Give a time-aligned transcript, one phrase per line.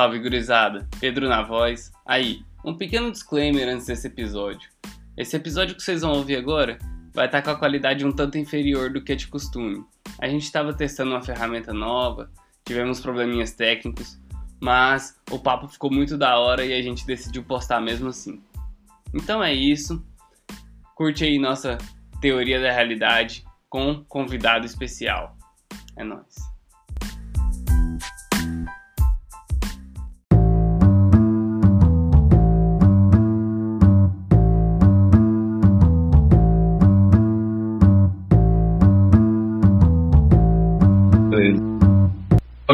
[0.00, 1.92] Salve gurizada, Pedro na voz.
[2.06, 4.70] Aí, um pequeno disclaimer antes desse episódio.
[5.14, 6.78] Esse episódio que vocês vão ouvir agora
[7.12, 9.84] vai estar com a qualidade um tanto inferior do que é de costume.
[10.18, 12.30] A gente estava testando uma ferramenta nova,
[12.64, 14.18] tivemos probleminhas técnicos,
[14.58, 18.42] mas o papo ficou muito da hora e a gente decidiu postar mesmo assim.
[19.12, 20.02] Então é isso.
[20.94, 21.76] Curte aí nossa
[22.22, 25.36] teoria da realidade com convidado especial.
[25.94, 26.49] É nóis.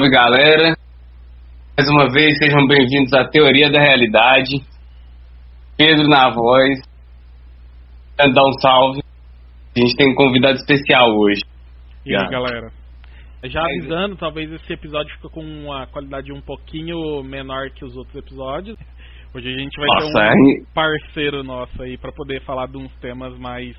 [0.06, 0.76] Salve galera,
[1.76, 4.62] mais uma vez sejam bem-vindos à Teoria da Realidade.
[5.76, 6.80] Pedro na voz,
[8.16, 9.00] dar um salve.
[9.76, 11.42] A gente tem um convidado especial hoje.
[12.04, 12.70] E aí galera,
[13.44, 18.16] já avisando, talvez esse episódio fique com uma qualidade um pouquinho menor que os outros
[18.16, 18.78] episódios.
[19.34, 20.64] Hoje a gente vai Nossa, ter um é?
[20.74, 23.76] parceiro nosso aí para poder falar de uns temas mais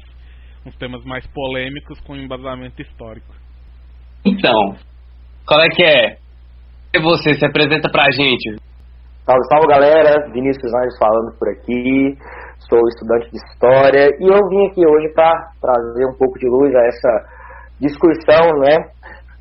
[0.65, 3.33] uns temas mais polêmicos com embasamento histórico.
[4.25, 4.75] Então,
[5.47, 6.17] qual é que é?
[6.93, 8.59] E você se apresenta pra gente?
[9.23, 12.15] Salve, salve galera, Vinícius Anjos falando por aqui,
[12.67, 15.31] sou estudante de História e eu vim aqui hoje para
[15.61, 17.11] trazer um pouco de luz a essa
[17.79, 18.75] discussão né,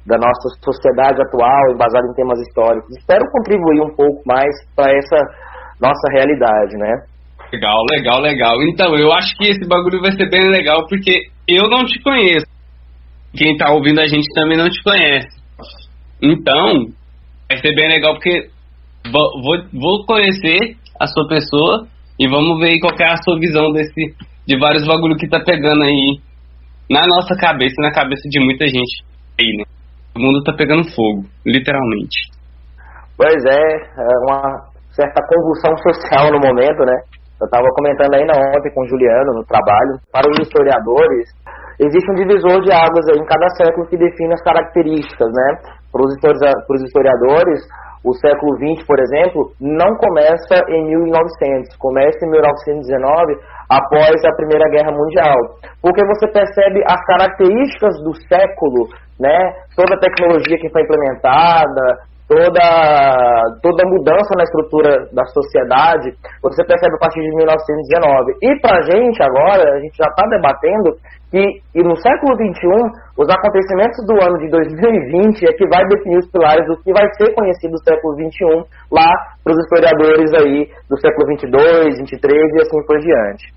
[0.06, 2.96] da nossa sociedade atual, embasada em temas históricos.
[2.96, 5.18] Espero contribuir um pouco mais para essa
[5.80, 7.02] nossa realidade, né?
[7.52, 8.62] Legal, legal, legal.
[8.62, 12.46] Então, eu acho que esse bagulho vai ser bem legal porque eu não te conheço.
[13.36, 15.45] Quem tá ouvindo a gente também não te conhece.
[16.22, 16.86] Então,
[17.48, 18.48] vai ser bem legal porque
[19.10, 21.86] vou, vou, vou conhecer a sua pessoa
[22.18, 24.14] e vamos ver qual é a sua visão desse
[24.46, 26.20] de vários bagulho que tá pegando aí
[26.88, 29.04] na nossa cabeça e na cabeça de muita gente
[29.38, 29.64] aí, né?
[30.16, 32.16] O mundo tá pegando fogo, literalmente.
[33.16, 33.62] Pois é,
[33.98, 36.96] é uma certa convulsão social no momento, né?
[37.40, 40.00] Eu estava comentando ainda ontem com o Juliano no trabalho.
[40.10, 41.28] Para os historiadores,
[41.80, 45.48] existe um divisor de águas em cada século que define as características, né?
[45.96, 47.60] Para os, historiadores,
[48.04, 53.34] o século XX, por exemplo, não começa em 1900, começa em 1919,
[53.70, 55.36] após a Primeira Guerra Mundial.
[55.80, 59.52] Porque você percebe as características do século, né?
[59.74, 61.98] Toda a tecnologia que foi implementada,
[62.28, 62.60] toda,
[63.62, 66.10] toda mudança na estrutura da sociedade,
[66.42, 68.34] você percebe a partir de 1919.
[68.42, 70.98] E para a gente agora, a gente já está debatendo
[71.30, 71.42] que
[71.74, 72.66] e no século XXI,
[73.18, 77.06] os acontecimentos do ano de 2020 é que vai definir os pilares do que vai
[77.14, 79.10] ser conhecido do século XXI lá
[79.42, 83.54] para os historiadores aí do século 22, 23 e assim por diante.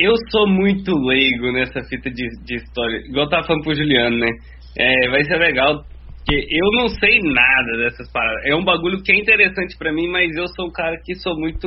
[0.00, 2.98] Eu sou muito leigo nessa fita de, de história.
[3.08, 4.28] Igual eu falando pro Juliano, né?
[4.78, 5.82] É, vai ser legal
[6.28, 8.44] porque eu não sei nada dessas paradas.
[8.44, 11.34] É um bagulho que é interessante para mim, mas eu sou um cara que sou
[11.40, 11.66] muito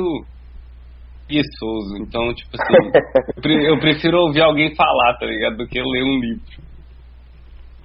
[1.26, 1.96] preguiçoso.
[2.00, 2.72] Então, tipo assim,
[3.66, 5.56] eu prefiro ouvir alguém falar, tá ligado?
[5.56, 6.62] Do que ler um livro.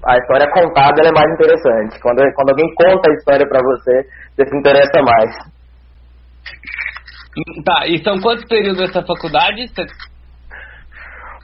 [0.05, 1.99] A história contada é mais interessante.
[1.99, 4.03] Quando, quando alguém conta a história para você,
[4.35, 5.35] você se interessa mais.
[7.65, 9.67] Tá, e são quantos períodos dessa faculdade?
[9.67, 9.83] Você...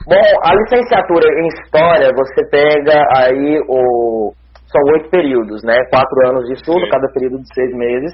[0.06, 4.34] Bom, a licenciatura em História, você pega aí o,
[4.74, 5.78] são oito períodos, né?
[5.90, 6.90] Quatro anos de estudo, Sim.
[6.90, 8.12] cada período de seis meses.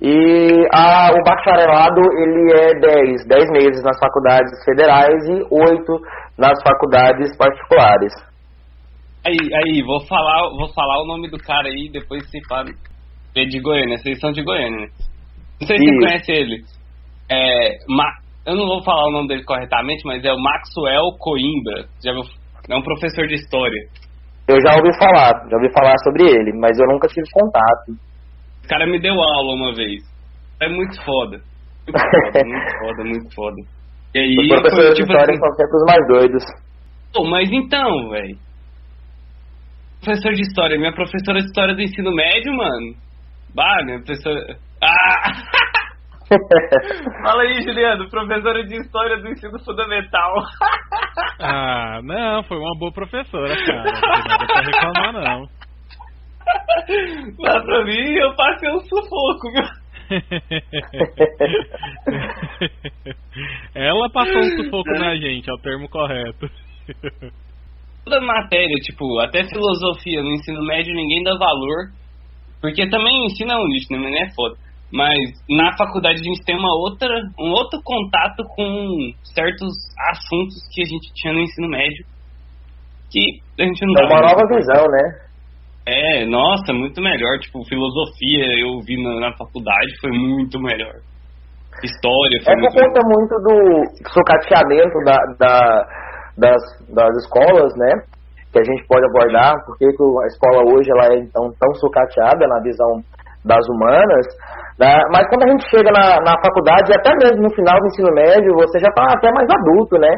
[0.00, 6.00] E a, o bacharelado, ele é dez, dez meses nas faculdades federais e oito
[6.36, 8.12] nas faculdades particulares.
[9.26, 12.70] Aí, aí, vou falar, vou falar o nome do cara aí, depois você fala.
[13.34, 14.88] É de Goiânia, vocês são de Goiânia, né?
[15.60, 16.62] Não sei se você conhece ele.
[17.30, 18.04] É, Ma,
[18.46, 21.88] eu não vou falar o nome dele corretamente, mas é o Maxwell Coimbra.
[22.02, 22.22] Já viu,
[22.70, 23.82] é um professor de história.
[24.48, 27.92] Eu já ouvi falar, já ouvi falar sobre ele, mas eu nunca tive contato.
[28.64, 30.02] O cara me deu aula uma vez.
[30.60, 31.38] É muito foda.
[31.86, 33.56] Muito foda, muito foda, muito foda.
[34.14, 36.44] E aí, os professores de tipo história assim, são sempre os mais doidos.
[37.12, 38.36] Pô, mas então, velho.
[40.02, 42.94] Professor de história, minha professora de história do ensino médio, mano.
[43.54, 44.56] Bah, minha professora.
[44.82, 45.32] Ah!
[47.22, 50.34] Fala aí, Juliano, professora de História do Ensino Fundamental.
[51.40, 53.84] ah, não, foi uma boa professora, cara.
[53.84, 55.48] Não dá pra reclamar, não.
[57.38, 59.62] Mas pra mim, eu passei um sufoco, viu?
[63.74, 66.50] Ela passou um sufoco na gente, é o termo correto.
[68.04, 71.92] Toda matéria, tipo, até filosofia no ensino médio ninguém dá valor.
[72.60, 73.98] Porque também ensino é um lixo, né?
[73.98, 74.56] Mas não é foda.
[74.92, 75.18] Mas
[75.48, 77.08] na faculdade a gente tem uma outra,
[77.38, 79.68] um outro contato com certos
[80.10, 82.06] assuntos que a gente tinha no ensino médio
[83.10, 85.28] que a gente não É uma nova visão, né?
[85.86, 87.38] É, nossa, muito melhor.
[87.40, 91.00] Tipo, filosofia eu vi na, na faculdade foi muito melhor.
[91.82, 95.86] História foi É por conta muito do sucateamento da, da,
[96.36, 96.62] das,
[96.92, 98.04] das escolas, né?
[98.52, 102.60] Que a gente pode abordar, porque a escola hoje ela é então tão sucateada na
[102.60, 103.02] visão
[103.44, 104.26] das humanas,
[104.78, 105.02] né?
[105.10, 108.54] mas quando a gente chega na, na faculdade, até mesmo no final do ensino médio,
[108.54, 110.14] você já está até mais adulto, né?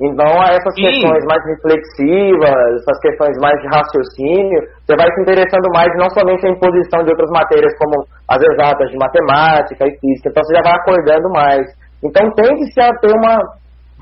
[0.00, 0.82] Então, essas Sim.
[0.82, 6.46] questões mais reflexivas, essas questões mais de raciocínio, você vai se interessando mais não somente
[6.46, 10.62] a imposição de outras matérias, como as exatas de matemática e física, então você já
[10.62, 11.66] vai acordando mais.
[12.02, 13.38] Então, tem que se ter uma,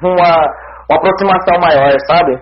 [0.02, 0.32] uma,
[0.88, 2.40] uma aproximação maior, sabe?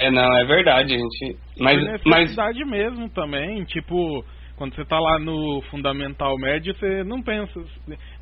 [0.00, 1.36] É, não, é verdade, gente.
[1.60, 2.70] Mas, é necessidade mas...
[2.70, 4.24] mesmo também, tipo,
[4.56, 7.60] quando você está lá no fundamental médio, você não pensa,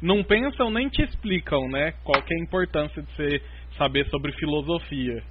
[0.01, 1.93] não pensam nem te explicam, né?
[2.05, 3.43] Qual é a importância de você
[3.79, 5.23] saber sobre filosofia.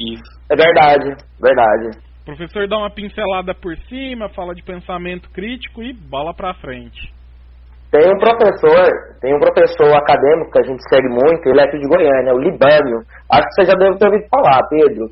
[0.00, 0.40] Isso.
[0.50, 1.98] É verdade, verdade.
[2.22, 7.12] O professor dá uma pincelada por cima, fala de pensamento crítico e bola pra frente.
[7.90, 11.78] Tem um professor, tem um professor acadêmico que a gente segue muito, ele é aqui
[11.78, 13.04] de Goiânia, o Libânio.
[13.30, 15.06] Acho que você já deve ter ouvido falar, Pedro.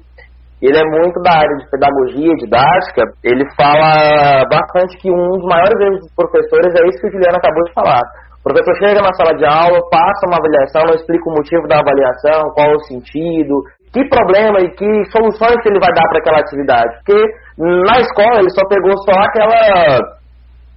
[0.62, 3.02] Ele é muito da área de pedagogia, didática.
[3.24, 7.36] Ele fala bastante que um dos maiores erros dos professores é isso que o Juliano
[7.36, 8.02] acabou de falar
[8.42, 11.78] o professor chega na sala de aula, passa uma avaliação, não explica o motivo da
[11.78, 13.62] avaliação, qual o sentido,
[13.94, 16.90] que problema e que soluções que ele vai dar para aquela atividade.
[17.06, 17.22] Porque
[17.56, 20.21] na escola ele só pegou só aquela.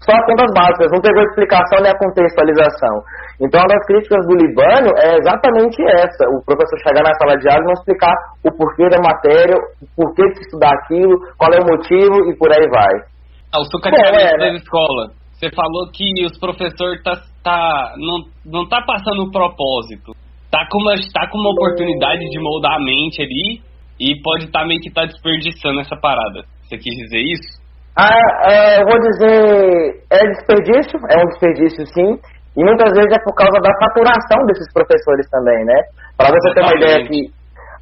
[0.06, 2.96] Só as contas básicas, não pegou explicação nem a contextualização.
[3.42, 7.50] Então, uma das críticas do Libânio é exatamente essa: o professor chegar na sala de
[7.50, 8.14] aula e não explicar
[8.46, 12.54] o porquê da matéria, o porquê de estudar aquilo, qual é o motivo e por
[12.54, 12.96] aí vai.
[13.50, 14.38] Ah, o sucateamento é, né?
[14.38, 15.10] da escola.
[15.34, 20.14] Você falou que os professores tá, tá, não, não tá passando o propósito.
[20.50, 23.60] Tá com, uma, tá com uma oportunidade de moldar a mente ali
[24.00, 26.46] e pode estar tá meio que tá desperdiçando essa parada.
[26.64, 27.65] Você quis dizer isso?
[27.98, 28.12] Ah,
[28.52, 32.20] é, eu vou dizer, é desperdício, é um desperdício sim,
[32.58, 35.80] e muitas vezes é por causa da saturação desses professores também, né?
[36.18, 37.32] Para você ter uma ideia aqui,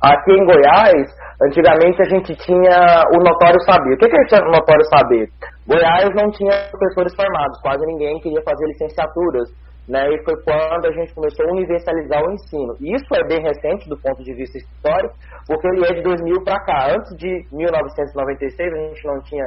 [0.02, 1.10] aqui em Goiás,
[1.42, 3.94] antigamente a gente tinha o notório saber.
[3.94, 5.30] O que é o notório saber?
[5.68, 9.50] Goiás não tinha professores formados, quase ninguém queria fazer licenciaturas,
[9.90, 10.14] né?
[10.14, 12.74] E foi quando a gente começou a universalizar o ensino.
[12.82, 15.16] Isso é bem recente do ponto de vista histórico,
[15.48, 16.94] porque ele é de 2000 para cá.
[16.94, 19.46] Antes de 1996 a gente não tinha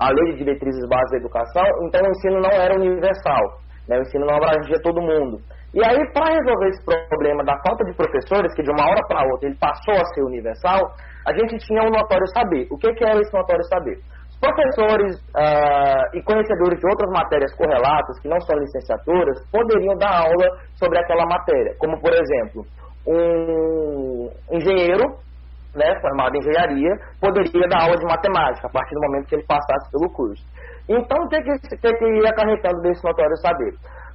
[0.00, 3.98] a lei de diretrizes básicas da educação, então o ensino não era universal, né?
[3.98, 5.38] O ensino não abrangia todo mundo.
[5.74, 9.22] E aí, para resolver esse problema da falta de professores, que de uma hora para
[9.30, 10.80] outra ele passou a ser universal,
[11.26, 12.66] a gente tinha um notório saber.
[12.72, 14.00] O que, que era esse notório saber?
[14.40, 20.48] Professores uh, e conhecedores de outras matérias correlatas, que não são licenciaturas, poderiam dar aula
[20.74, 21.76] sobre aquela matéria.
[21.78, 22.64] Como, por exemplo,
[23.06, 25.04] um engenheiro
[25.74, 29.46] né, formado em engenharia poderia dar aula de matemática a partir do momento que ele
[29.46, 30.44] passasse pelo curso.
[30.88, 33.72] Então, o que, que, que, que ia acarretando desse notório saber?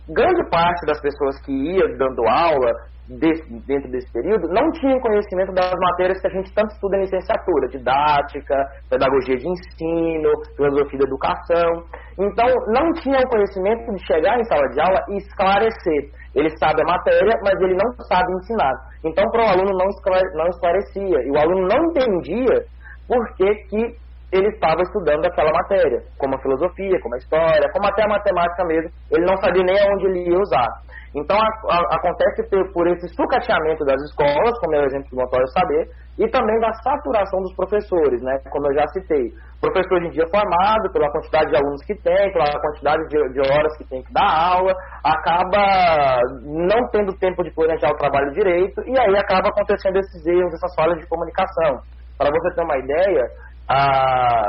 [0.10, 2.72] Grande parte das pessoas que ia dando aula
[3.08, 7.02] desse, dentro desse período, não tinham conhecimento das matérias que a gente tanto estuda em
[7.02, 8.56] licenciatura, didática,
[8.90, 11.84] pedagogia de ensino, filosofia da educação.
[12.20, 16.12] Então, não tinham conhecimento de chegar em sala de aula e esclarecer.
[16.36, 18.74] Ele sabe a matéria, mas ele não sabe ensinar.
[19.04, 21.24] Então, para o aluno não esclarecia.
[21.24, 22.66] E o aluno não entendia
[23.08, 27.88] por que, que ele estava estudando aquela matéria, como a filosofia, como a história, como
[27.88, 28.90] até a matemática mesmo.
[29.12, 30.68] Ele não sabia nem aonde ele ia usar.
[31.16, 35.16] Então, a, a, acontece por, por esse sucateamento das escolas, como é o exemplo do
[35.16, 35.88] Notório Saber,
[36.20, 38.38] e também da saturação dos professores, né?
[38.52, 39.32] Como eu já citei.
[39.62, 43.40] professor hoje em dia formado, pela quantidade de alunos que tem, pela quantidade de, de
[43.40, 48.82] horas que tem que dar aula, acaba não tendo tempo de planejar o trabalho direito,
[48.86, 51.80] e aí acaba acontecendo esses erros, essas falhas de comunicação.
[52.18, 53.24] Para você ter uma ideia,
[53.68, 54.44] a,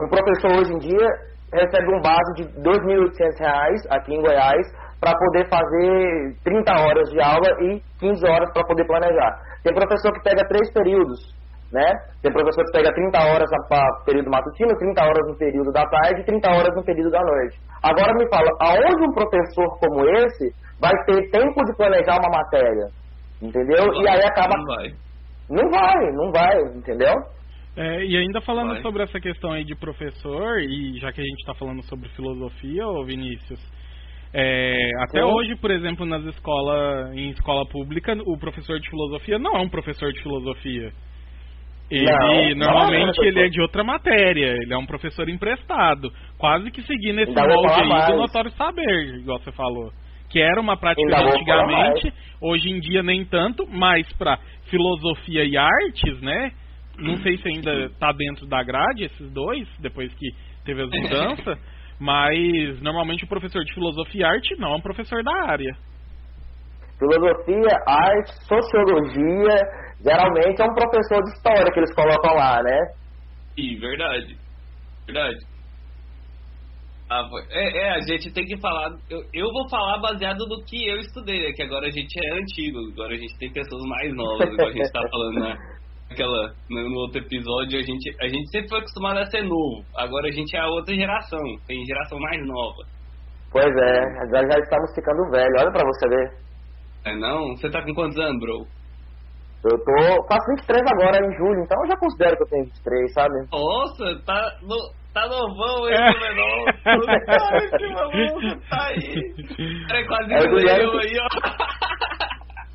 [0.00, 1.08] um professor hoje em dia
[1.52, 4.66] recebe um base de R$ 2.800 aqui em Goiás
[5.00, 9.38] para poder fazer 30 horas de aula e 15 horas para poder planejar.
[9.62, 11.20] Tem professor que pega três períodos,
[11.72, 11.84] né?
[12.22, 16.20] Tem professor que pega 30 horas no período matutino, 30 horas no período da tarde
[16.20, 17.60] e 30 horas no período da noite.
[17.82, 22.86] Agora me fala, aonde um professor como esse vai ter tempo de planejar uma matéria?
[23.42, 23.84] Entendeu?
[24.02, 24.56] E aí acaba.
[24.56, 24.94] Não vai.
[25.50, 27.12] Não vai, não vai, entendeu?
[27.76, 28.82] É, e ainda falando vai.
[28.82, 32.86] sobre essa questão aí de professor, e já que a gente está falando sobre filosofia,
[32.86, 33.60] ô Vinícius,
[34.34, 39.56] é, até hoje, por exemplo, nas escolas, em escola pública, o professor de filosofia não
[39.56, 40.90] é um professor de filosofia.
[41.90, 46.10] Ele não, normalmente não é ele é de outra matéria, ele é um professor emprestado,
[46.38, 49.90] quase que seguindo esse molde aí do notório saber, igual você falou.
[50.30, 52.10] Que era uma prática antigamente,
[52.40, 54.38] hoje em dia nem tanto, mas para
[54.70, 56.52] filosofia e artes, né?
[56.98, 60.28] Não sei se ainda tá dentro da grade esses dois, depois que
[60.64, 61.58] teve as mudanças,
[61.98, 65.74] mas normalmente o professor de filosofia e arte não é um professor da área.
[66.98, 69.56] Filosofia, arte, sociologia,
[70.04, 72.78] geralmente é um professor de história que eles colocam lá, né?
[73.54, 74.36] Sim, verdade.
[75.06, 75.38] Verdade.
[77.10, 78.88] Ah, é, é, a gente tem que falar.
[79.10, 81.52] Eu, eu vou falar baseado no que eu estudei, né?
[81.52, 84.72] Que agora a gente é antigo, agora a gente tem pessoas mais novas, igual a
[84.72, 85.56] gente tá falando né?
[86.12, 89.82] Aquela, no, outro episódio, a gente, a gente sempre foi acostumado a ser novo.
[89.96, 92.84] Agora a gente é a outra geração, tem geração mais nova.
[93.50, 96.42] Pois é, agora já estamos ficando velho, olha pra você ver.
[97.04, 97.56] É não?
[97.56, 98.66] Você tá com quantos anos, bro?
[99.64, 100.26] Eu tô.
[100.28, 103.34] Faço 23 agora em julho, então eu já considero que eu tenho 23, sabe?
[103.50, 104.58] Nossa, tá.
[104.62, 104.76] No,
[105.14, 106.20] tá novão esse é.
[106.20, 106.74] menor.
[106.84, 109.34] Ai, que maluco, tá aí.
[109.92, 111.81] É quase é eu aí, ó.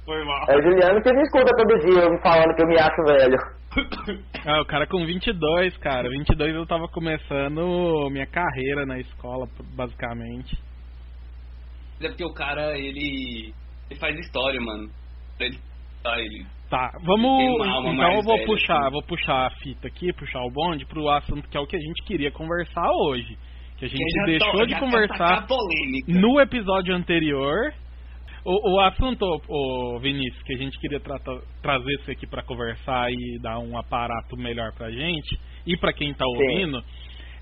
[0.08, 0.46] Foi mal.
[0.50, 3.38] É o Juliano que me escuta todo dia falando que eu me acho velho.
[4.50, 6.10] Ah, o cara com 22, cara.
[6.10, 9.46] 22 eu tava começando minha carreira na escola,
[9.76, 10.58] basicamente.
[12.02, 13.54] É porque o cara, ele.
[13.90, 14.90] Ele faz história, mano.
[15.38, 15.60] Ele.
[16.02, 17.66] Tá, ele Tá, vamos.
[17.94, 18.92] Então eu vou puxar, assim.
[18.92, 21.80] vou puxar a fita aqui, puxar o bonde pro assunto que é o que a
[21.80, 23.38] gente queria conversar hoje.
[23.78, 25.46] Que a gente deixou tô, de conversar
[26.08, 27.74] no episódio anterior.
[28.50, 31.20] O, o assunto, o Vinícius, que a gente queria tra
[31.62, 36.14] trazer isso aqui para conversar e dar um aparato melhor pra gente e para quem
[36.14, 36.88] tá ouvindo, Sim.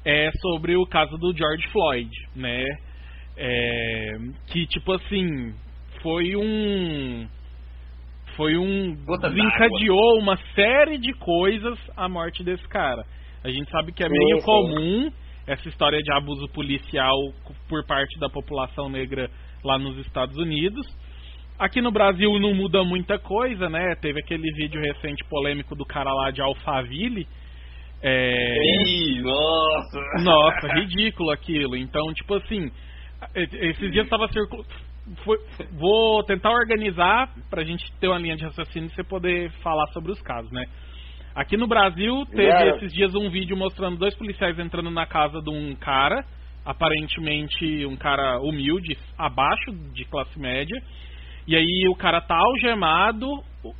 [0.04, 2.66] é sobre o caso do George Floyd, né?
[3.38, 5.54] É, que tipo assim,
[6.02, 7.28] foi um
[8.36, 13.06] foi um desencadeou uma série de coisas a morte desse cara.
[13.44, 15.12] A gente sabe que é meio sim, comum
[15.46, 17.16] essa história de abuso policial
[17.70, 19.30] por parte da população negra
[19.66, 20.86] lá nos Estados Unidos.
[21.58, 23.96] Aqui no Brasil não muda muita coisa, né?
[23.96, 27.28] Teve aquele vídeo recente polêmico do cara lá de Alphaville.
[28.02, 28.56] É...
[28.86, 30.24] Ih, nossa!
[30.24, 31.76] Nossa, ridículo aquilo.
[31.78, 32.70] Então, tipo assim,
[33.34, 34.66] esses dias estava circulando
[35.24, 35.38] foi,
[35.74, 39.86] vou tentar organizar para a gente ter uma linha de raciocínio e você poder falar
[39.88, 40.66] sobre os casos, né?
[41.36, 45.50] Aqui no Brasil teve esses dias um vídeo mostrando dois policiais entrando na casa de
[45.50, 46.26] um cara,
[46.66, 50.82] aparentemente um cara humilde, abaixo de classe média.
[51.48, 53.28] E aí o cara tá algemado,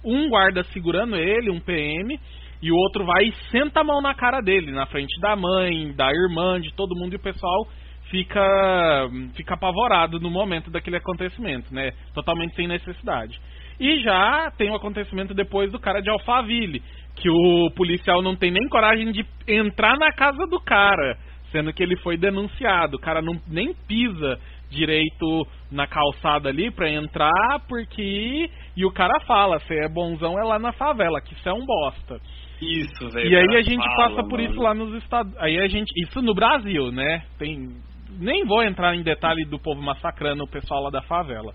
[0.04, 2.20] um guarda segurando ele, um PM,
[2.62, 5.92] e o outro vai e senta a mão na cara dele, na frente da mãe,
[5.94, 7.68] da irmã, de todo mundo, e o pessoal
[8.10, 11.92] fica, fica apavorado no momento daquele acontecimento, né?
[12.14, 13.40] Totalmente sem necessidade.
[13.80, 16.82] E já tem o um acontecimento depois do cara de Alphaville,
[17.16, 21.18] que o policial não tem nem coragem de entrar na casa do cara,
[21.56, 22.98] sendo que ele foi denunciado.
[22.98, 24.38] O cara não nem pisa
[24.70, 30.44] direito na calçada ali para entrar, porque e o cara fala, você é bonzão é
[30.44, 32.20] lá na favela, que isso é um bosta.
[32.62, 33.30] Isso, velho.
[33.30, 34.52] E aí a gente fala, passa por mano.
[34.52, 37.24] isso lá nos Estados, aí a gente, isso no Brasil, né?
[37.40, 37.70] Tem
[38.18, 41.54] nem vou entrar em detalhe do povo massacrando o pessoal lá da favela.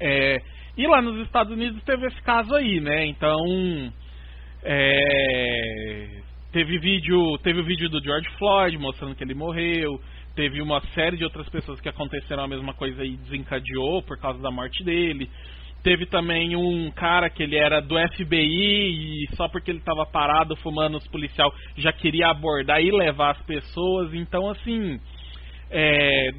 [0.00, 0.38] É,
[0.76, 3.06] e lá nos Estados Unidos teve esse caso aí, né?
[3.06, 3.38] Então
[4.64, 10.00] é, teve vídeo, teve o vídeo do George Floyd mostrando que ele morreu.
[10.34, 14.40] Teve uma série de outras pessoas que aconteceram a mesma coisa e desencadeou por causa
[14.40, 15.28] da morte dele.
[15.82, 20.54] Teve também um cara que ele era do FBI e só porque ele estava parado
[20.56, 24.12] fumando os policial já queria abordar e levar as pessoas.
[24.14, 25.00] Então assim,
[25.70, 26.32] é,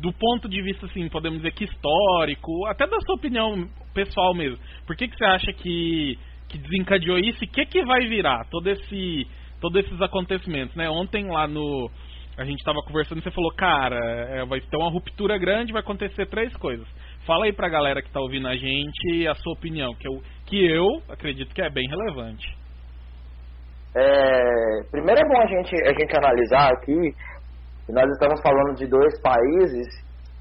[0.00, 4.58] do ponto de vista, assim, podemos dizer que histórico, até da sua opinião pessoal mesmo,
[4.86, 6.18] por que, que você acha que,
[6.48, 9.26] que desencadeou isso e o que, que vai virar todo esse,
[9.60, 10.88] todos esses acontecimentos, né?
[10.88, 11.90] Ontem lá no...
[12.38, 15.80] A gente estava conversando e você falou, cara, é, vai ter uma ruptura grande, vai
[15.80, 16.86] acontecer três coisas.
[17.26, 20.66] Fala aí pra galera que tá ouvindo a gente a sua opinião, que eu, que
[20.66, 22.46] eu acredito que é bem relevante.
[23.96, 27.14] É, primeiro é bom a gente, a gente analisar aqui
[27.88, 29.86] e nós estamos falando de dois países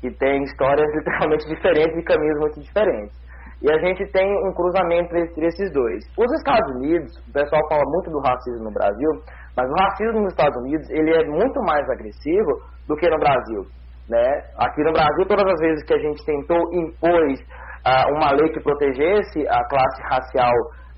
[0.01, 3.24] que têm histórias literalmente diferentes e caminhos muito diferentes.
[3.61, 6.03] E a gente tem um cruzamento entre esses dois.
[6.17, 9.09] Os Estados Unidos, o pessoal fala muito do racismo no Brasil,
[9.55, 12.51] mas o racismo nos Estados Unidos ele é muito mais agressivo
[12.87, 13.63] do que no Brasil.
[14.09, 14.41] Né?
[14.57, 18.61] Aqui no Brasil, todas as vezes que a gente tentou impor uh, uma lei que
[18.61, 20.53] protegesse a classe racial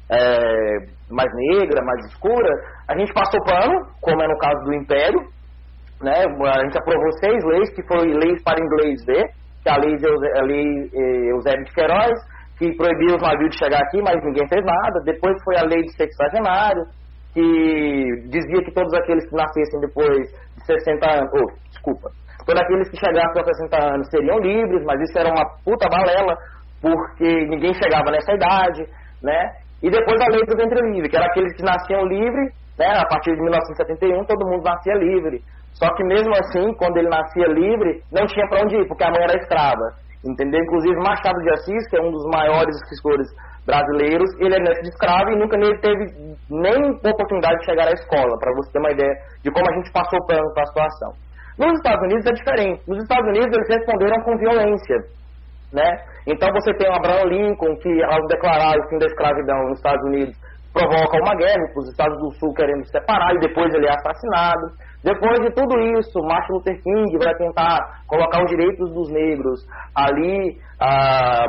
[0.09, 2.49] é, mais negra, mais escura,
[2.87, 5.19] a gente passou pano, como é no caso do Império,
[6.01, 6.23] né?
[6.23, 9.25] A gente aprovou seis leis, que foram leis para inglês ver,
[9.63, 9.95] que é a lei,
[10.35, 12.19] a lei eh, Eusébio de Queiroz,
[12.57, 14.99] que proibiu os navios de chegar aqui, mas ninguém fez nada.
[15.05, 16.83] Depois foi a lei de sexagenário,
[17.33, 22.09] que dizia que todos aqueles que nascessem depois de 60 anos, oh, desculpa,
[22.45, 26.35] todos aqueles que chegassem aos 60 anos seriam livres, mas isso era uma puta balela,
[26.81, 28.85] porque ninguém chegava nessa idade,
[29.21, 29.51] né?
[29.81, 33.05] e depois a lei do ventre livre, que era aqueles que nasciam livres, né, a
[33.05, 35.41] partir de 1971 todo mundo nascia livre.
[35.73, 39.11] Só que mesmo assim, quando ele nascia livre, não tinha para onde ir, porque a
[39.11, 39.93] mãe era escrava.
[40.25, 40.59] Entendeu?
[40.61, 43.27] Inclusive Machado de Assis, que é um dos maiores escritores
[43.65, 46.05] brasileiros, ele é neto de escravo e nunca nem teve
[46.49, 49.91] nem oportunidade de chegar à escola, para você ter uma ideia de como a gente
[49.91, 51.11] passou pano para a situação.
[51.59, 52.81] Nos Estados Unidos é diferente.
[52.87, 54.97] Nos Estados Unidos eles responderam com violência,
[55.73, 55.89] né?
[56.25, 60.05] Então você tem o Abraham Lincoln que ao declarar o fim da escravidão nos Estados
[60.05, 60.35] Unidos
[60.73, 64.67] provoca uma guerra, os Estados do Sul querendo se separar e depois ele é assassinado.
[65.03, 70.57] Depois de tudo isso, Martin Luther King vai tentar colocar os direitos dos negros ali
[70.79, 71.45] ah,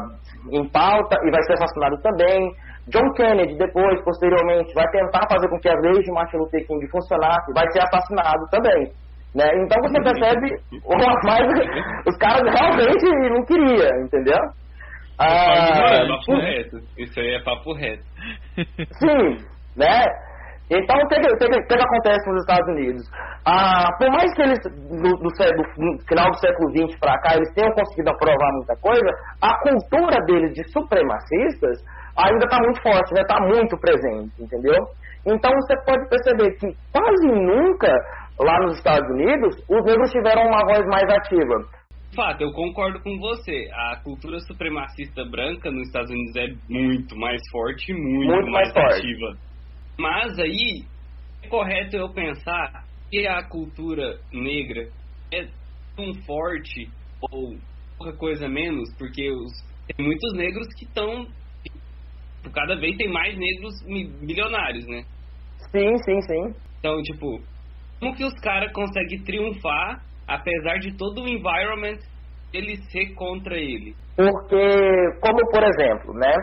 [0.52, 2.52] em pauta e vai ser assassinado também.
[2.88, 6.88] John Kennedy, depois, posteriormente, vai tentar fazer com que as leis de Martin Luther King
[6.88, 8.92] funcionassem, vai ser assassinado também.
[9.34, 9.44] Né?
[9.62, 10.48] Então você percebe,
[11.24, 11.46] mais,
[12.06, 14.38] os caras realmente não queriam, entendeu?
[15.18, 16.76] Ah, é papo reto.
[16.96, 18.04] Isso aí é papo reto.
[18.92, 19.44] Sim,
[19.76, 20.04] né?
[20.70, 23.02] Então, o que, que, que, que, acontece nos Estados Unidos?
[23.46, 27.52] Ah, por mais que eles, do, do, do final do século XX para cá, eles
[27.54, 29.08] tenham conseguido aprovar muita coisa,
[29.40, 31.82] a cultura deles de supremacistas
[32.16, 34.76] ainda está muito forte, ainda está muito presente, entendeu?
[35.24, 37.92] Então, você pode perceber que quase nunca,
[38.38, 41.78] lá nos Estados Unidos, os negros tiveram uma voz mais ativa.
[42.14, 43.68] Fato, eu concordo com você.
[43.72, 48.72] A cultura supremacista branca nos Estados Unidos é muito mais forte e muito, muito mais,
[48.74, 49.47] mais ativa.
[49.98, 50.84] Mas aí
[51.42, 54.88] é correto eu pensar que a cultura negra
[55.32, 55.48] é
[55.96, 56.88] tão forte
[57.20, 57.56] ou
[57.96, 59.52] pouca coisa menos, porque os,
[59.96, 61.26] tem muitos negros que estão.
[62.54, 63.74] Cada vez tem mais negros
[64.22, 65.02] milionários, né?
[65.70, 66.54] Sim, sim, sim.
[66.78, 67.42] Então, tipo,
[67.98, 71.98] como que os caras conseguem triunfar apesar de todo o environment
[72.52, 73.94] ele ser contra ele?
[74.14, 76.34] Porque, como por exemplo, né?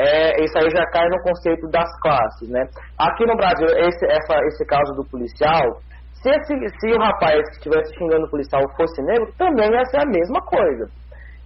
[0.00, 2.64] É, isso aí já cai no conceito das classes, né?
[2.98, 5.80] Aqui no Brasil, esse, essa, esse caso do policial,
[6.22, 9.98] se, esse, se o rapaz que estivesse xingando o policial fosse negro, também ia ser
[9.98, 10.88] a mesma coisa,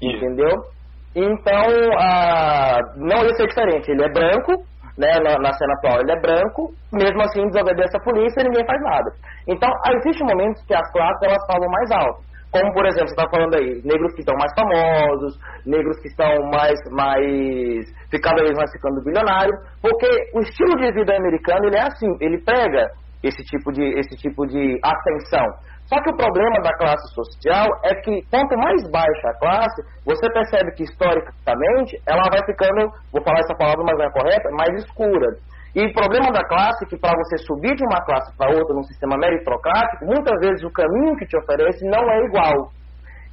[0.00, 0.18] yeah.
[0.18, 0.64] entendeu?
[1.16, 1.66] Então,
[1.98, 3.90] ah, não ia ser diferente.
[3.90, 4.64] Ele é branco,
[4.98, 8.66] né, na, na, cena atual ele é branco, mesmo assim desobedece a polícia e ninguém
[8.66, 9.10] faz nada.
[9.48, 12.22] Então, existem momentos que as classes elas falam mais alto.
[12.54, 15.34] Como, por exemplo, você está falando aí, negros que estão mais famosos,
[15.66, 17.82] negros que estão mais, mais,
[18.22, 22.38] cada vez mais ficando bilionários, porque o estilo de vida americano, ele é assim, ele
[22.46, 22.86] pega
[23.24, 25.44] esse tipo de, esse tipo de atenção.
[25.90, 30.30] Só que o problema da classe social é que quanto mais baixa a classe, você
[30.30, 34.78] percebe que historicamente ela vai ficando, vou falar essa palavra, mas não é correta, mais
[34.78, 35.26] escura.
[35.74, 38.74] E o problema da classe é que para você subir de uma classe para outra
[38.74, 42.70] num sistema meritocrático, muitas vezes o caminho que te oferece não é igual.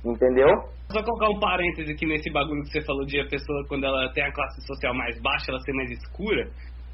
[0.04, 0.50] Entendeu?
[0.92, 4.12] Só colocar um parêntese aqui nesse bagulho que você falou de a pessoa, quando ela
[4.14, 6.50] tem a classe social mais baixa, ela ser mais escura.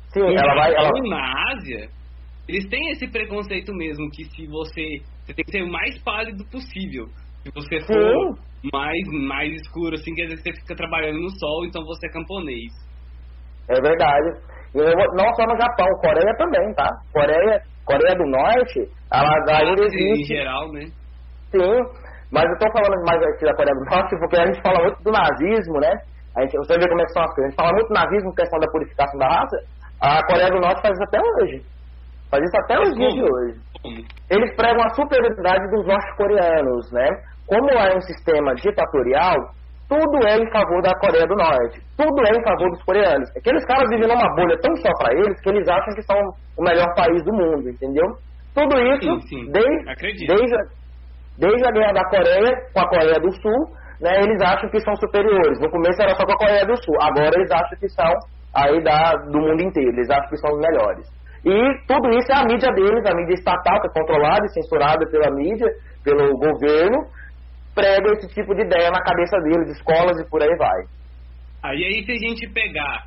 [0.10, 0.76] Sim, no ela vai.
[0.76, 0.92] Ela...
[1.10, 1.90] Na Ásia,
[2.48, 5.00] eles têm esse preconceito mesmo, que se você.
[5.26, 7.08] Você tem que ser o mais pálido possível.
[7.44, 8.38] Se você for
[8.72, 12.12] mais, mais escuro, assim, quer dizer que você fica trabalhando no sol, então você é
[12.12, 12.74] camponês.
[13.70, 14.57] É verdade.
[14.74, 16.90] Não só no Japão, Coreia também, tá?
[17.14, 20.34] Coreia, Coreia do Norte, ela ainda existe.
[20.34, 20.86] Em geral, né?
[21.52, 21.80] Sim,
[22.32, 25.02] mas eu tô falando mais aqui da Coreia do Norte porque a gente fala muito
[25.04, 25.92] do nazismo, né?
[26.36, 27.46] A gente, você vê como é que são as coisas.
[27.46, 29.58] A gente fala muito do nazismo, questão da purificação da raça.
[30.02, 31.66] A Coreia do Norte faz isso até hoje.
[32.30, 33.60] Faz isso até os dias de hoje.
[34.30, 37.08] Eles pregam a superioridade dos norte-coreanos, né?
[37.48, 39.36] Como é um sistema ditatorial,
[39.88, 41.80] tudo é em favor da Coreia do Norte.
[41.96, 43.30] Tudo é em favor dos coreanos.
[43.38, 46.18] Aqueles caras vivem numa bolha tão só para eles que eles acham que são
[46.58, 48.06] o melhor país do mundo, entendeu?
[48.54, 49.52] Tudo isso sim, sim.
[49.52, 50.58] Desde, desde,
[51.38, 54.96] desde a guerra da Coreia com a Coreia do Sul, né, eles acham que são
[54.96, 55.60] superiores.
[55.62, 58.12] No começo era só com a Coreia do Sul, agora eles acham que são
[58.56, 61.08] aí da, do mundo inteiro, eles acham que são os melhores.
[61.46, 65.06] E tudo isso é a mídia deles, a mídia estatal, que é controlada e censurada
[65.10, 65.68] pela mídia,
[66.04, 67.08] pelo governo,
[67.78, 70.82] prega esse tipo de ideia na cabeça deles, escolas e por aí vai.
[71.64, 73.06] Aí, aí se a gente pegar,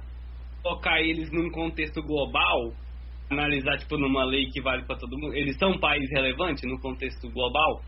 [0.62, 2.70] colocar eles num contexto global,
[3.28, 6.80] analisar tipo numa lei que vale para todo mundo, eles são um país relevante no
[6.80, 7.80] contexto global?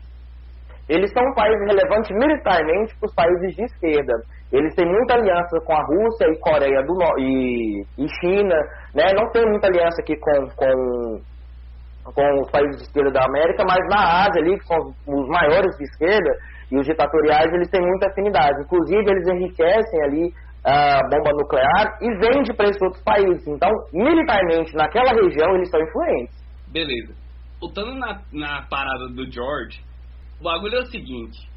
[0.89, 4.13] Eles são um país relevante militarmente para os países de esquerda.
[4.51, 8.55] Eles têm muita aliança com a Rússia e Coreia do Norte e, e China,
[8.93, 9.05] né?
[9.15, 11.21] Não tem muita aliança aqui com, com,
[12.11, 15.77] com os países de esquerda da América, mas na Ásia ali, que são os maiores
[15.77, 16.29] de esquerda,
[16.73, 18.63] e os ditatoriais, eles têm muita afinidade.
[18.63, 20.33] Inclusive, eles enriquecem ali
[20.65, 23.45] a bomba nuclear e vendem para esses outros países.
[23.47, 26.35] Então, militarmente, naquela região, eles são influentes.
[26.71, 27.13] Beleza.
[27.61, 29.81] Voltando na, na parada do George,
[30.39, 31.47] o bagulho é o seguinte.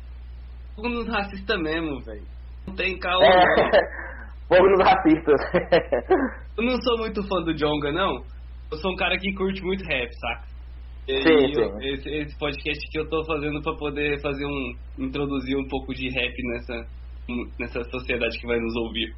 [0.75, 2.27] Fogo nos racistas mesmo, velho.
[2.67, 3.25] Não tem calma.
[3.25, 3.71] É.
[4.49, 5.41] Fogo nos racistas.
[6.59, 8.23] eu não sou muito fã do Jonga, não.
[8.71, 10.56] Eu sou um cara que curte muito rap, saca?
[11.09, 11.89] E sim, sim.
[11.89, 14.75] Esse, esse, podcast que eu tô fazendo para poder fazer um.
[14.99, 16.87] introduzir um pouco de rap nessa,
[17.61, 19.15] nessa sociedade que vai nos ouvir.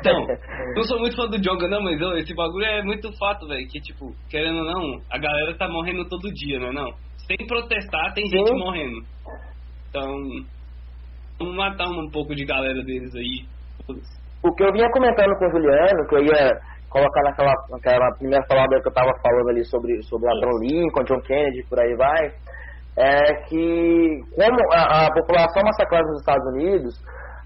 [0.00, 0.26] Então,
[0.74, 3.66] não sou muito fã do Jonga, não, mas eu, esse bagulho é muito fato, velho.
[3.68, 6.72] Que, tipo, querendo ou não, a galera tá morrendo todo dia, né?
[6.72, 6.90] Não.
[7.26, 9.00] Sem protestar, tem gente morrendo.
[9.88, 10.06] Então,
[11.38, 13.44] vamos matar um pouco de galera deles aí.
[14.42, 18.44] O que eu vinha comentando com o Juliano, que eu ia colocar naquela, naquela primeira
[18.46, 22.32] palavra que eu tava falando ali sobre, sobre Abraham Lincoln, John Kennedy, por aí vai,
[22.98, 26.94] é que como a, a população massacrada nos Estados Unidos,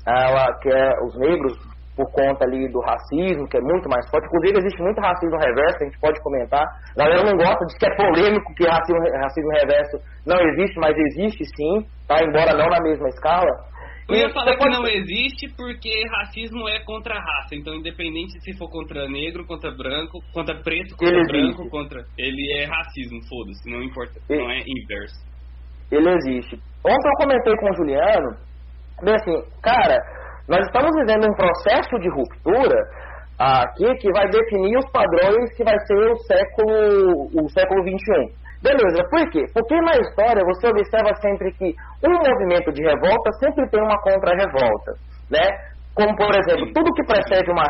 [0.07, 1.53] ela quer os negros
[1.97, 4.27] por conta ali do racismo, que é muito mais forte.
[4.27, 6.65] Inclusive, existe muito racismo reverso, a gente pode comentar.
[6.65, 10.93] A galera não gosta, diz que é polêmico que racismo, racismo reverso não existe, mas
[10.97, 12.23] existe sim, tá?
[12.23, 13.51] Embora não na mesma escala.
[14.09, 17.55] Eu ia falar que não existe porque racismo é contra a raça.
[17.55, 21.71] Então, independente se for contra negro, contra branco, contra preto, contra ele branco, existe.
[21.71, 22.05] contra.
[22.19, 24.21] Ele é racismo, foda-se, não importa.
[24.29, 24.43] Ele...
[24.43, 25.25] Não é inverso.
[25.91, 26.57] Ele existe.
[26.85, 28.37] Ontem eu comentei com o Juliano,
[29.03, 29.97] bem assim, cara,
[30.49, 32.77] nós estamos vivendo um processo de ruptura
[33.39, 38.44] aqui que vai definir os padrões que vai ser o século, o século XXI.
[38.65, 39.45] Beleza, por quê?
[39.53, 44.97] Porque na história você observa sempre que um movimento de revolta sempre tem uma contra-revolta,
[45.31, 45.45] né?
[45.95, 47.67] Como, por exemplo, tudo que precede uma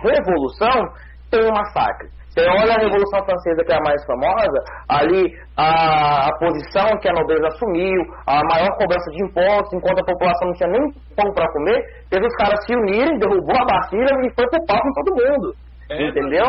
[0.00, 0.88] revolução
[1.30, 2.08] tem um massacre.
[2.30, 4.58] Você olha a Revolução Francesa, que é a mais famosa,
[4.88, 10.06] ali a, a posição que a nobreza assumiu, a maior cobrança de impostos, enquanto a
[10.06, 10.80] população não tinha nem
[11.16, 14.80] pão para comer, fez os caras se unirem, derrubou a Bastilha e foi pro pau
[14.80, 15.54] com todo mundo.
[15.90, 16.46] É, entendeu?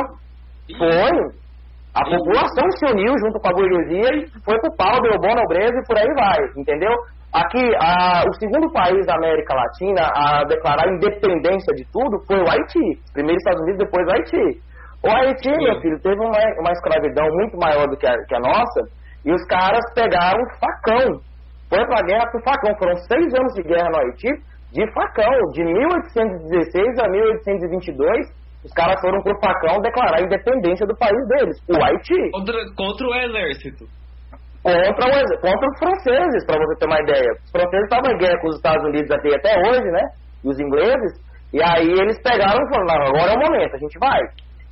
[0.77, 1.48] Foi.
[1.93, 5.73] A população se uniu junto com a burguesia e foi pro pau, derrubou a nobreza
[5.73, 6.93] e por aí vai, entendeu?
[7.33, 12.49] Aqui, a, o segundo país da América Latina a declarar independência de tudo foi o
[12.49, 12.97] Haiti.
[13.13, 14.61] Primeiro Estados Unidos, depois o Haiti.
[15.03, 15.63] O Haiti, Sim.
[15.63, 18.81] meu filho, teve uma, uma escravidão muito maior do que a, que a nossa,
[19.25, 21.21] e os caras pegaram facão.
[21.69, 22.75] Foi pra guerra com facão.
[22.77, 24.29] Foram seis anos de guerra no Haiti,
[24.73, 25.33] de facão.
[25.53, 28.27] De 1816 a 1822,
[28.63, 32.31] os caras foram pro facão declarar a independência do país deles, o Haiti.
[32.31, 33.85] Contra, contra o exército.
[34.61, 37.31] Contra, o, contra os franceses, para você ter uma ideia.
[37.45, 40.03] Os franceses estavam em guerra com os Estados Unidos até, até hoje, né?
[40.43, 41.13] E os ingleses.
[41.53, 44.21] E aí eles pegaram e falaram, agora é o momento, a gente vai.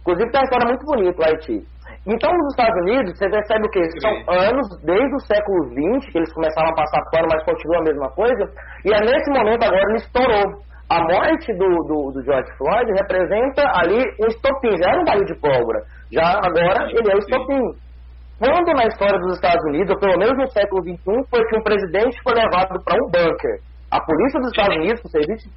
[0.02, 1.78] Inclusive tem uma história muito bonita o Haiti.
[2.06, 3.84] Então, nos Estados Unidos, você percebe o quê?
[4.00, 7.84] São anos, desde o século XX, que eles começaram a passar pano, mas continua a
[7.84, 8.44] mesma coisa.
[8.86, 10.68] E é nesse momento agora ele estourou.
[10.90, 15.26] A morte do, do, do George Floyd representa ali um estopim, já era um barril
[15.26, 15.84] de pólvora.
[16.12, 17.62] Já agora ele é o estopim.
[18.40, 21.64] Quando na história dos Estados Unidos, ou pelo menos no século XXI, foi que um
[21.64, 23.60] presidente foi levado para um bunker.
[23.92, 25.50] A polícia dos Estados Unidos, o serviço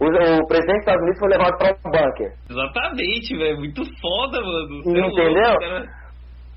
[0.00, 2.32] o, o, presidente dos Estados Unidos foi levado para um bunker.
[2.50, 3.58] Exatamente, velho.
[3.58, 4.82] Muito foda, mano.
[4.86, 5.54] É Entendeu?
[5.54, 6.04] Louco,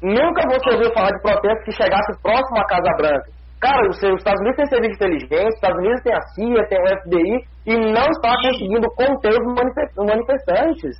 [0.01, 3.36] Nunca você ouviu falar de protesto que chegasse próximo à Casa Branca.
[3.59, 6.79] Cara, os Estados Unidos tem serviço de inteligência, os Estados Unidos tem a CIA, tem
[6.79, 10.95] o FBI, e não está conseguindo conter os manifestantes.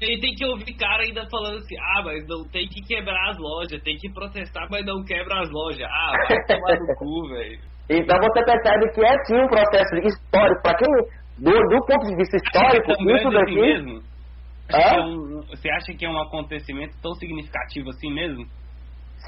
[0.00, 3.38] E tem que ouvir cara ainda falando assim, ah, mas não tem que quebrar as
[3.38, 5.88] lojas, tem que protestar, mas não quebra as lojas.
[5.88, 7.58] Ah, vai tomar no cu, velho.
[7.88, 10.62] Então você percebe que é sim um processo histórico.
[10.62, 10.88] Para quem,
[11.38, 13.52] do, do, ponto de vista histórico, isso daqui.
[13.52, 14.02] Assim mesmo?
[14.68, 18.44] É você acha que é um acontecimento tão significativo assim mesmo?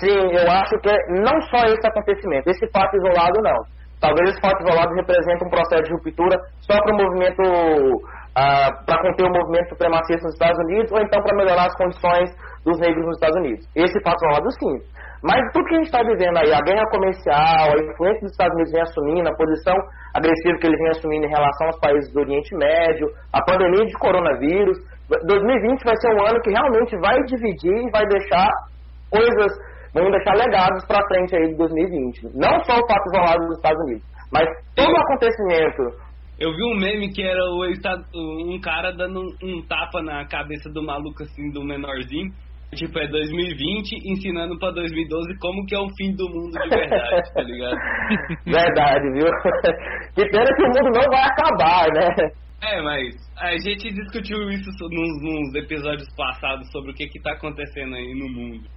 [0.00, 3.78] Sim, eu acho que é não só esse acontecimento, esse fato isolado não.
[4.00, 9.02] Talvez esse fato isolado represente um processo de ruptura só para o movimento, uh, para
[9.02, 12.30] conter o movimento supremacista nos Estados Unidos, ou então para melhorar as condições
[12.64, 13.66] dos negros nos Estados Unidos.
[13.74, 14.98] Esse fato isolado sim.
[15.22, 18.54] Mas tudo que a gente está vivendo aí, a guerra comercial, a influência dos Estados
[18.54, 19.74] Unidos vem assumindo, a posição
[20.14, 23.98] agressiva que eles vêm assumindo em relação aos países do Oriente Médio, a pandemia de
[23.98, 24.78] coronavírus.
[25.26, 28.46] 2020 vai ser um ano que realmente vai dividir e vai deixar
[29.10, 29.52] coisas,
[29.94, 32.36] vão deixar legados para frente aí de 2020.
[32.36, 36.78] Não só o fato isolado dos Estados Unidos, mas todo o acontecimento eu vi um
[36.78, 41.64] meme que era o, um cara dando um, tapa na cabeça do maluco assim, do
[41.64, 42.30] menorzinho.
[42.74, 47.32] Tipo, é 2020 ensinando pra 2012 como que é o fim do mundo de verdade,
[47.32, 47.76] tá ligado?
[48.44, 49.26] Verdade, viu?
[50.14, 52.30] Que pena que o mundo não vai acabar, né?
[52.62, 57.32] É, mas a gente discutiu isso nos, nos episódios passados sobre o que que tá
[57.32, 58.68] acontecendo aí no mundo.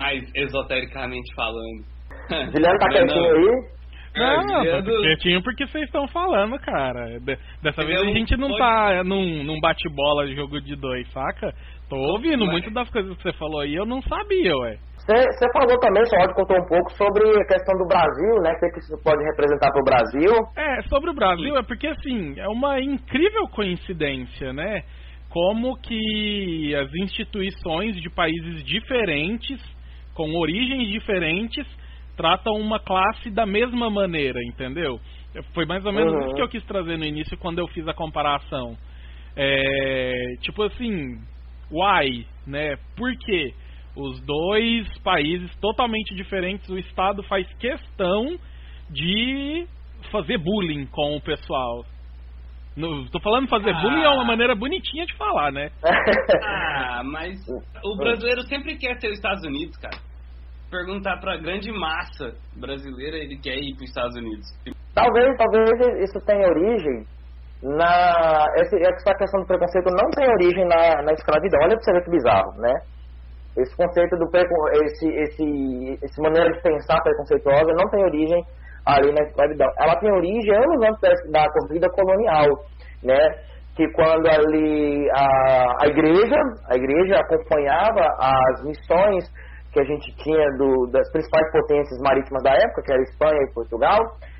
[0.00, 1.84] Mais esotericamente falando.
[2.52, 3.80] Juliano tá quietinho aí?
[4.16, 5.02] Não, é, do...
[5.02, 7.20] quietinho porque vocês estão falando, cara.
[7.62, 11.52] Dessa vez a gente não tá num, num bate-bola de jogo de dois, saca?
[11.88, 14.78] Tô ouvindo, muitas das coisas que você falou aí eu não sabia, ué.
[14.98, 18.52] Você falou também, só contou um pouco sobre a questão do Brasil, né?
[18.52, 20.32] O que isso pode representar para o Brasil?
[20.56, 24.82] É, sobre o Brasil é porque assim, é uma incrível coincidência, né?
[25.30, 29.60] Como que as instituições de países diferentes,
[30.20, 31.66] com origens diferentes,
[32.14, 35.00] tratam uma classe da mesma maneira, entendeu?
[35.54, 36.20] Foi mais ou menos uhum.
[36.20, 38.76] isso que eu quis trazer no início quando eu fiz a comparação.
[39.34, 41.18] É, tipo assim,
[41.70, 42.76] why, né?
[42.98, 43.54] Por quê?
[43.96, 48.38] Os dois países totalmente diferentes, o Estado faz questão
[48.90, 49.66] de
[50.12, 51.86] fazer bullying com o pessoal.
[52.76, 53.80] No, tô falando fazer ah.
[53.80, 55.70] bullying é uma maneira bonitinha de falar, né?
[56.44, 57.40] ah, mas
[57.82, 60.09] o brasileiro sempre quer ser os Estados Unidos, cara.
[60.70, 64.46] Perguntar pra grande massa brasileira, ele quer ir para os Estados Unidos.
[64.94, 65.70] Talvez, talvez
[66.08, 67.04] isso tenha origem
[67.60, 68.46] na.
[68.56, 71.58] Essa questão do preconceito não tem origem na, na escravidão.
[71.62, 72.72] Olha pra você ver que bizarro, né?
[73.58, 74.30] Esse conceito do
[74.84, 78.44] esse, esse, esse maneira de pensar preconceituosa não tem origem
[78.86, 79.68] ali na escravidão.
[79.76, 82.46] Ela tem origem anos antes da corrida colonial,
[83.02, 83.18] né?
[83.74, 86.36] Que quando ali a, a igreja,
[86.68, 89.24] a igreja acompanhava as missões
[89.72, 93.54] que a gente tinha do, das principais potências marítimas da época, que era Espanha e
[93.54, 93.98] Portugal,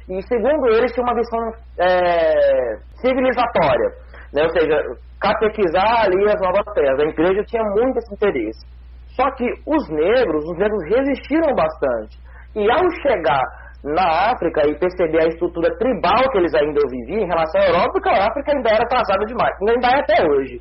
[0.08, 3.90] e segundo eles tinha uma visão é, civilizatória,
[4.34, 4.42] né?
[4.42, 4.76] ou seja,
[5.20, 6.98] catequizar ali as novas terras.
[6.98, 8.66] A igreja tinha muito esse interesse.
[9.14, 12.18] Só que os negros, os negros resistiram bastante.
[12.56, 13.42] E ao chegar
[13.84, 17.92] na África e perceber a estrutura tribal que eles ainda viviam em relação à Europa,
[17.92, 20.60] porque a África ainda era atrasada demais, ainda é até hoje,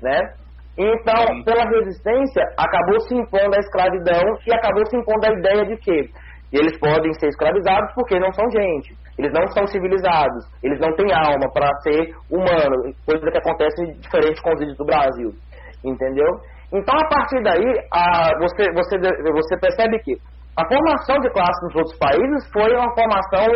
[0.00, 0.34] né?
[0.76, 5.76] Então, pela resistência, acabou se impondo a escravidão e acabou se impondo a ideia de
[5.76, 6.10] que
[6.52, 11.12] eles podem ser escravizados porque não são gente, eles não são civilizados, eles não têm
[11.12, 15.32] alma para ser humano, coisa que acontece diferente com os índios do Brasil,
[15.84, 16.28] entendeu?
[16.72, 20.16] Então, a partir daí, a, você, você, você percebe que
[20.56, 23.46] a formação de classe nos outros países foi uma formação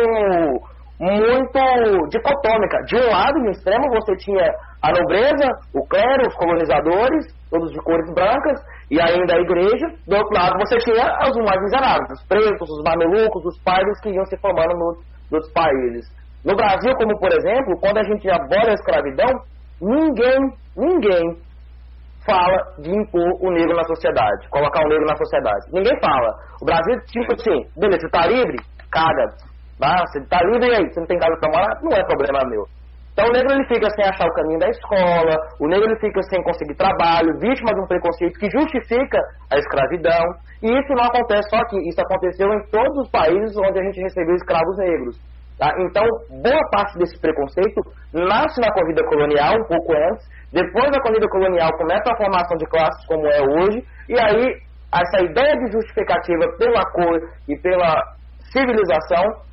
[0.99, 2.77] muito dicotômica.
[2.87, 7.79] De um lado, no extremo, você tinha a nobreza, o clero, os colonizadores, todos de
[7.79, 9.87] cores brancas, e ainda a igreja.
[10.07, 14.09] Do outro lado, você tinha os mais miseráveis, os pretos, os mamelucos, os pardos que
[14.09, 14.73] iam se formando
[15.31, 16.05] nos, países.
[16.43, 19.27] No Brasil, como por exemplo, quando a gente aborda a escravidão,
[19.81, 20.39] ninguém,
[20.75, 21.37] ninguém
[22.25, 25.65] fala de impor o negro na sociedade, colocar o negro na sociedade.
[25.71, 26.33] Ninguém fala.
[26.61, 28.57] O Brasil, tipo assim, beleza, você tá livre?
[28.91, 29.47] Caga.
[29.79, 30.03] Tá?
[30.07, 31.79] Você tá livre aí, você não tem casa pra morar?
[31.81, 32.65] Não é problema meu.
[33.17, 36.21] Então o negro ele fica sem achar o caminho da escola, o negro ele fica
[36.29, 39.17] sem conseguir trabalho, vítima de um preconceito que justifica
[39.49, 40.21] a escravidão.
[40.61, 43.99] E isso não acontece só aqui, isso aconteceu em todos os países onde a gente
[44.01, 45.17] recebeu escravos negros.
[45.57, 45.73] Tá?
[45.81, 47.81] Então, boa parte desse preconceito
[48.13, 52.69] nasce na corrida colonial, um pouco antes, depois da corrida colonial começa a formação de
[52.69, 54.61] classes como é hoje, e aí
[54.93, 57.97] essa ideia de justificativa pela cor e pela
[58.53, 59.46] civilização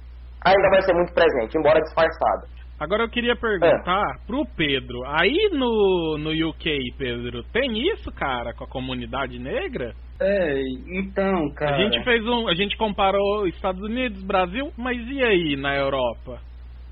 [0.44, 2.46] ainda vai ser muito presente, embora disfarçada.
[2.78, 4.26] Agora eu queria perguntar é.
[4.26, 9.94] pro Pedro, aí no, no UK, Pedro, tem isso, cara, com a comunidade negra?
[10.20, 10.60] É,
[10.92, 11.76] então, cara.
[11.76, 12.48] A gente fez um.
[12.48, 16.40] A gente comparou Estados Unidos, Brasil, mas e aí na Europa?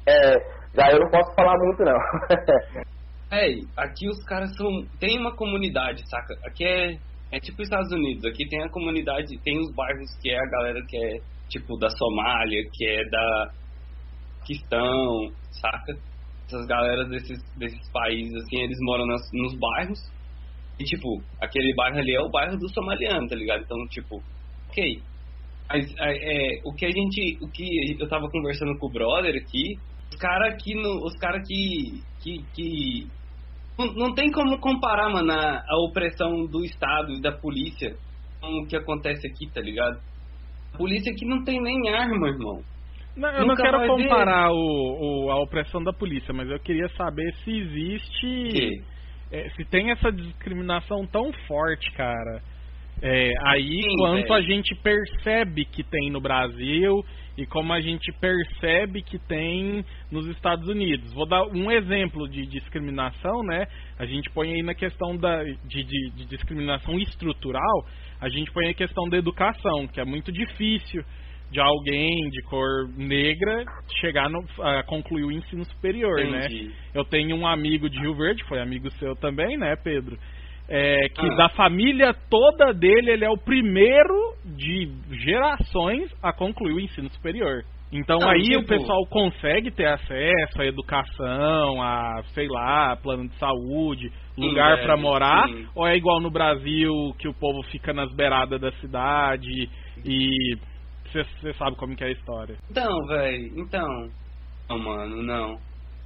[0.06, 0.34] É,
[0.74, 1.98] já eu não posso falar muito não.
[3.30, 4.68] é, aqui os caras são.
[4.98, 6.34] Tem uma comunidade, saca?
[6.46, 6.96] Aqui é.
[7.34, 10.78] É tipo Estados Unidos, aqui tem a comunidade, tem os bairros que é a galera
[10.86, 11.18] que é
[11.52, 13.52] tipo da Somália, que é da
[14.44, 15.96] Quistão, saca?
[16.46, 20.00] Essas galeras desses, desses países, assim, eles moram nas, nos bairros
[20.78, 23.62] e, tipo, aquele bairro ali é o bairro do somaliano, tá ligado?
[23.62, 24.22] Então, tipo,
[24.68, 25.00] ok.
[25.68, 27.38] Mas é, é, o que a gente.
[27.40, 29.78] O que eu tava conversando com o brother aqui,
[30.10, 31.06] os caras aqui no.
[31.06, 32.02] Os caras que.
[32.20, 33.06] que, que
[33.78, 37.96] não, não, tem como comparar, mano, a, a opressão do Estado e da polícia
[38.40, 40.00] com o que acontece aqui, tá ligado?
[40.76, 42.62] Polícia aqui não tem nem arma, irmão.
[43.16, 46.88] Não, eu Nunca não quero comparar o, o, a opressão da polícia, mas eu queria
[46.96, 48.82] saber se existe
[49.30, 52.42] é, se tem essa discriminação tão forte, cara,
[53.02, 57.04] é, aí Sim, quanto a gente percebe que tem no Brasil
[57.36, 61.12] e como a gente percebe que tem nos Estados Unidos.
[61.12, 63.66] Vou dar um exemplo de discriminação, né?
[63.98, 67.86] A gente põe aí na questão da, de, de, de discriminação estrutural,
[68.20, 71.02] a gente põe a questão da educação, que é muito difícil
[71.50, 73.64] de alguém de cor negra
[74.00, 76.46] chegar no, a concluir o ensino superior, né?
[76.46, 76.68] Entendi.
[76.68, 76.74] né?
[76.94, 80.16] Eu tenho um amigo de Rio Verde, foi amigo seu também, né, Pedro?
[80.68, 81.36] É, que ah.
[81.36, 87.64] da família toda dele, ele é o primeiro de gerações a concluir o ensino superior.
[87.92, 88.60] Então não, aí tipo...
[88.60, 94.96] o pessoal consegue ter acesso à educação, a, sei lá, plano de saúde, lugar para
[94.96, 95.66] morar, sim.
[95.74, 99.68] ou é igual no Brasil que o povo fica nas beiradas da cidade
[100.04, 100.56] e
[101.12, 102.56] você sabe como que é a história.
[102.70, 104.08] Então, velho, então,
[104.70, 105.58] não, mano, não.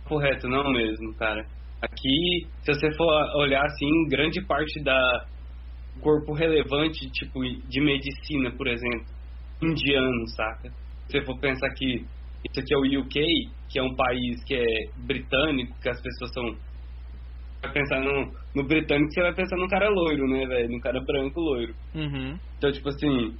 [0.08, 1.44] Correto, não mesmo, cara.
[1.82, 5.26] Aqui, se você for olhar assim, grande parte da
[6.00, 9.06] corpo relevante, tipo, de medicina, por exemplo,
[9.62, 10.68] indiano, saca?
[11.06, 12.04] Se você for pensar que
[12.50, 13.20] isso aqui é o UK,
[13.70, 14.64] que é um país que é
[15.06, 16.44] britânico, que as pessoas são.
[17.62, 20.70] Vai pensar no, no britânico, você vai pensar num cara loiro, né, velho?
[20.70, 21.74] Num cara branco loiro.
[21.94, 22.38] Uhum.
[22.56, 23.36] Então, tipo assim.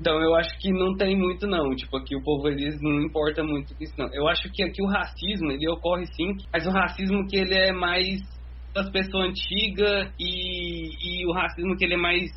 [0.00, 1.74] Então, eu acho que não tem muito, não.
[1.76, 4.08] Tipo, aqui o povo, eles não importa muito isso, não.
[4.14, 7.70] Eu acho que aqui o racismo, ele ocorre sim, mas o racismo que ele é
[7.70, 8.18] mais
[8.74, 12.30] das pessoas antigas e, e o racismo que ele é mais,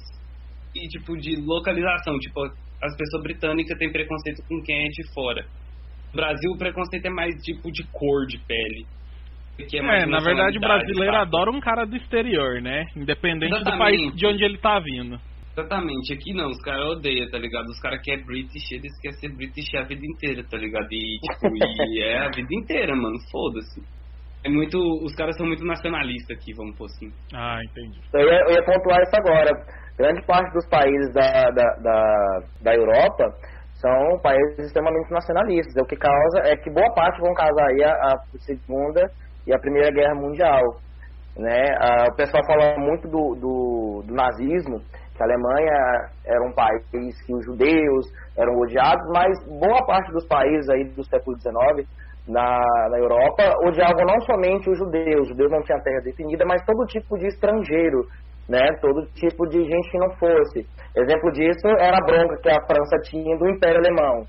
[0.76, 2.19] e, tipo, de localização.
[2.19, 5.45] Tipo, as pessoas britânicas têm preconceito com quem é de fora.
[6.13, 8.86] No Brasil, o preconceito é mais tipo de cor de pele.
[9.58, 12.86] É, é na verdade, o brasileiro adora um cara do exterior, né?
[12.95, 13.71] Independente Exatamente.
[13.71, 15.17] do país de onde ele tá vindo.
[15.56, 17.66] Exatamente, aqui não, os caras odeiam, tá ligado?
[17.68, 20.88] Os caras querem British, eles querem ser British a vida inteira, tá ligado?
[20.92, 23.82] E, tipo, e é a vida inteira, mano, foda-se.
[24.44, 27.10] É muito, os caras são muito nacionalistas aqui, vamos por assim.
[27.34, 28.00] Ah, entendi.
[28.13, 32.76] Eu ia, eu ia pontuar isso agora grande parte dos países da, da, da, da
[32.76, 33.32] Europa
[33.76, 35.76] são países extremamente nacionalistas.
[35.76, 39.12] O que causa é que boa parte vão causar aí a, a Segunda
[39.46, 40.62] e a Primeira Guerra Mundial.
[41.38, 41.66] Né?
[41.80, 44.80] Ah, o pessoal fala muito do, do, do, nazismo,
[45.15, 48.06] que a Alemanha era um país que os judeus
[48.38, 51.88] eram odiados, mas boa parte dos países aí do século XIX
[52.28, 56.65] na, na Europa odiavam não somente os judeus, os judeus não tinham terra definida, mas
[56.65, 58.08] todo tipo de estrangeiro
[58.47, 60.67] né, todo tipo de gente que não fosse.
[60.95, 64.26] Exemplo disso era a bronca que a França tinha do Império Alemão,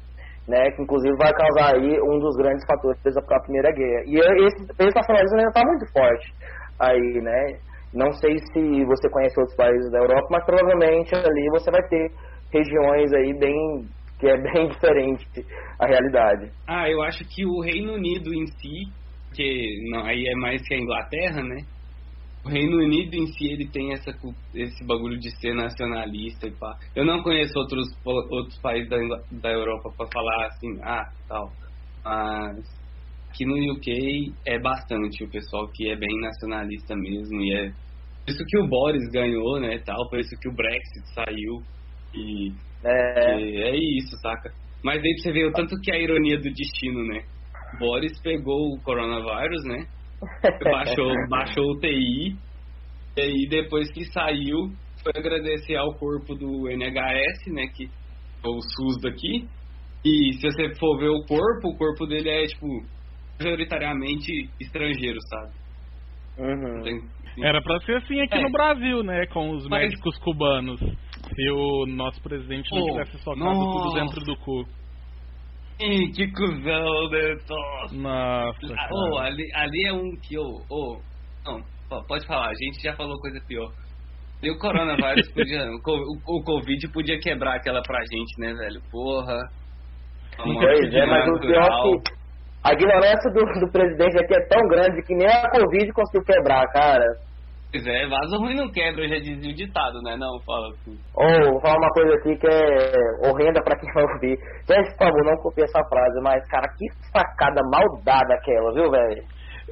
[0.49, 4.05] né, que inclusive vai causar aí um dos grandes fatores para a Primeira Guerra.
[4.07, 4.17] E
[4.47, 6.35] esse, esse nacionalismo ainda está muito forte
[6.79, 7.59] aí, né.
[7.95, 12.11] Não sei se você conhece outros países da Europa, mas provavelmente ali você vai ter
[12.53, 15.27] regiões aí bem que é bem diferente
[15.79, 16.51] a realidade.
[16.69, 18.93] Ah, eu acho que o Reino Unido em si,
[19.35, 21.63] que não, aí é mais que a Inglaterra, né?
[22.45, 24.11] o Reino Unido em si ele tem essa,
[24.55, 26.77] esse bagulho de ser nacionalista e pá.
[26.95, 28.99] Eu não conheço outros, outros países da,
[29.31, 31.51] da Europa para falar assim, ah, tal.
[32.05, 32.59] Mas
[33.31, 37.73] aqui no UK é bastante o pessoal que é bem nacionalista mesmo e é
[38.25, 41.63] por isso que o Boris ganhou, né, tal, por isso que o Brexit saiu
[42.15, 42.53] e
[42.85, 44.53] é, é isso, saca?
[44.83, 47.25] Mas aí você ver o tanto que é a ironia do destino, né?
[47.79, 49.87] Boris pegou o coronavírus, né?
[50.63, 52.37] baixou, baixou o TI.
[53.17, 54.71] E aí depois que saiu,
[55.03, 57.67] foi agradecer ao corpo do NHS, né?
[57.75, 59.49] Que é o SUS daqui.
[60.05, 62.67] E se você for ver o corpo, o corpo dele é, tipo,
[63.41, 65.53] majoritariamente estrangeiro, sabe?
[66.37, 66.83] Uhum.
[66.83, 67.01] Tem,
[67.43, 68.43] Era pra ser assim aqui é.
[68.43, 69.27] no Brasil, né?
[69.27, 69.83] Com os Mas...
[69.83, 70.81] médicos cubanos.
[70.81, 74.65] Se o nosso presidente não oh, tivesse socado tudo dentro do cu.
[75.81, 77.55] Ih, que cuzão, Neto.
[77.93, 78.75] Nossa.
[78.79, 80.45] Ah, oh, ali, ali é um que eu.
[80.71, 81.01] Oh,
[81.45, 81.61] não,
[82.07, 83.73] pode falar, a gente já falou coisa pior.
[84.43, 85.65] E o coronavírus podia.
[85.65, 88.81] o, o Covid podia quebrar aquela pra gente, né, velho?
[88.91, 89.39] Porra.
[90.37, 92.24] Pois é, mas o pior é que
[92.65, 96.67] a ignorância do, do presidente aqui é tão grande que nem a Covid conseguiu quebrar,
[96.73, 97.05] cara.
[97.71, 100.17] Pois é, vaso ruim não quebra, já dizia o ditado, né?
[100.17, 100.97] Não, fala assim.
[101.15, 104.39] Ou, oh, vou falar uma coisa aqui que é horrenda pra quem vai ouvir.
[104.67, 109.25] Gente, por favor, não copie essa frase, mas, cara, que sacada maldada aquela, viu, velho?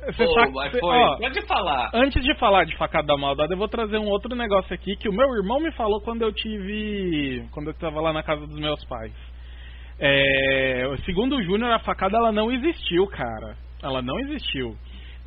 [0.05, 0.98] Você oh, sabe, foi.
[0.98, 1.90] Ó, Pode falar.
[1.94, 5.09] Antes de falar de facada da maldade, eu vou trazer um outro negócio aqui que
[5.09, 7.46] o meu irmão me falou quando eu tive.
[7.52, 9.12] quando eu tava lá na casa dos meus pais.
[10.05, 13.57] É, segundo o Júnior, a facada ela não existiu, cara.
[13.81, 14.77] Ela não existiu.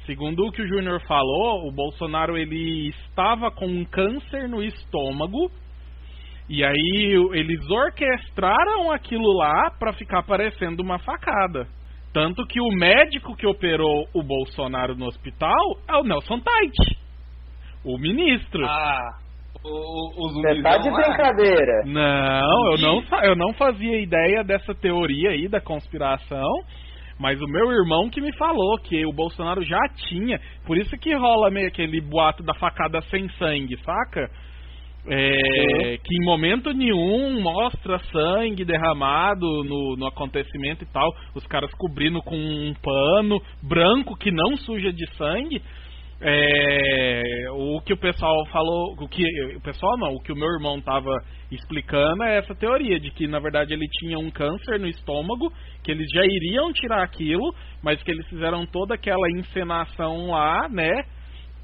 [0.06, 5.50] Segundo o que o Júnior falou, o Bolsonaro ele estava com um câncer no estômago
[6.50, 11.68] e aí eles orquestraram aquilo lá para ficar parecendo uma facada.
[12.14, 16.98] Tanto que o médico que operou o Bolsonaro no hospital é o Nelson Tait,
[17.84, 18.66] o ministro.
[18.66, 19.20] Ah,
[20.16, 21.84] Você tá de brincadeira?
[21.86, 26.50] Não, eu não, eu não fazia ideia dessa teoria aí da conspiração.
[27.20, 30.40] Mas o meu irmão que me falou que o Bolsonaro já tinha.
[30.66, 34.30] Por isso que rola meio aquele boato da facada sem sangue, saca?
[35.08, 41.72] É, que em momento nenhum mostra sangue derramado no, no acontecimento e tal, os caras
[41.76, 45.62] cobrindo com um pano branco que não suja de sangue.
[46.28, 49.24] É, o que o pessoal falou, o que
[49.56, 51.12] o pessoal não, o que o meu irmão estava
[51.52, 55.54] explicando é essa teoria de que na verdade ele tinha um câncer no estômago,
[55.84, 57.54] que eles já iriam tirar aquilo,
[57.84, 61.04] mas que eles fizeram toda aquela encenação lá, né,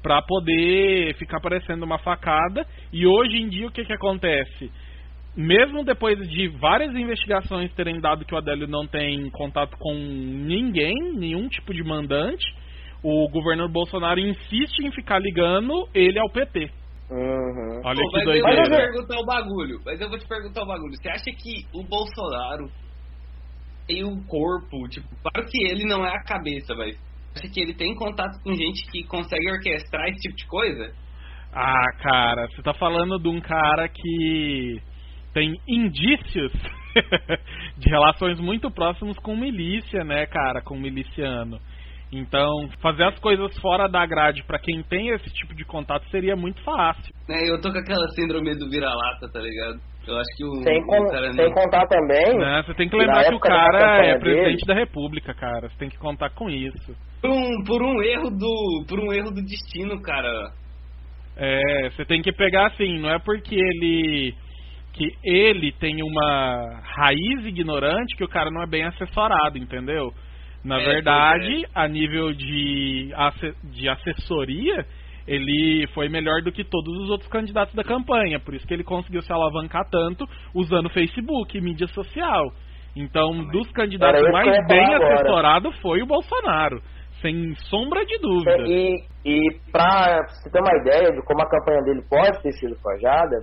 [0.00, 2.64] para poder ficar parecendo uma facada.
[2.92, 4.70] E hoje em dia o que que acontece?
[5.36, 10.94] Mesmo depois de várias investigações terem dado que o Adélio não tem contato com ninguém,
[11.14, 12.44] nenhum tipo de mandante,
[13.02, 16.70] o governo Bolsonaro insiste em ficar ligando ele ao PT.
[17.10, 17.80] Uhum.
[17.84, 18.50] Olha Pô, que mas doideira.
[18.50, 19.80] eu vou te perguntar o bagulho.
[19.84, 20.94] Mas eu vou te perguntar o bagulho.
[20.96, 22.70] Você acha que o Bolsonaro
[23.86, 26.96] tem um corpo, tipo, claro que ele não é a cabeça, mas
[27.36, 30.94] acha que ele tem contato com gente que consegue orquestrar esse tipo de coisa?
[31.52, 34.80] Ah, cara, você tá falando de um cara que
[35.34, 36.52] tem indícios
[37.76, 41.58] de relações muito próximas com milícia, né, cara, com miliciano.
[42.12, 46.36] Então, fazer as coisas fora da grade pra quem tem esse tipo de contato seria
[46.36, 47.12] muito fácil.
[47.26, 49.80] Né, eu tô com aquela síndrome do vira-lata, tá ligado?
[50.06, 51.52] Eu acho que o, Sem, o con- cara sem não...
[51.54, 52.36] contar também.
[52.36, 52.62] Né?
[52.66, 55.68] Você tem que lembrar que o cara é presidente dele- da república, cara.
[55.70, 56.94] Você tem que contar com isso.
[57.22, 58.84] Por um, por um erro do.
[58.88, 60.50] Por um erro do destino, cara.
[61.36, 64.34] É, você tem que pegar assim, não é porque ele
[64.92, 70.12] que ele tem uma raiz ignorante que o cara não é bem assessorado, entendeu?
[70.64, 73.12] Na É, verdade, a nível de,
[73.64, 74.86] de assessoria,
[75.26, 78.84] ele foi melhor do que todos os outros candidatos da campanha, por isso que ele
[78.84, 82.52] conseguiu se alavancar tanto usando Facebook, mídia social.
[82.94, 86.80] Então, dos candidatos Era mais bem assessorado foi o Bolsonaro,
[87.20, 88.64] sem sombra de dúvida.
[88.66, 92.76] E, e pra você ter uma ideia de como a campanha dele pode ter sido
[92.80, 93.36] forjada,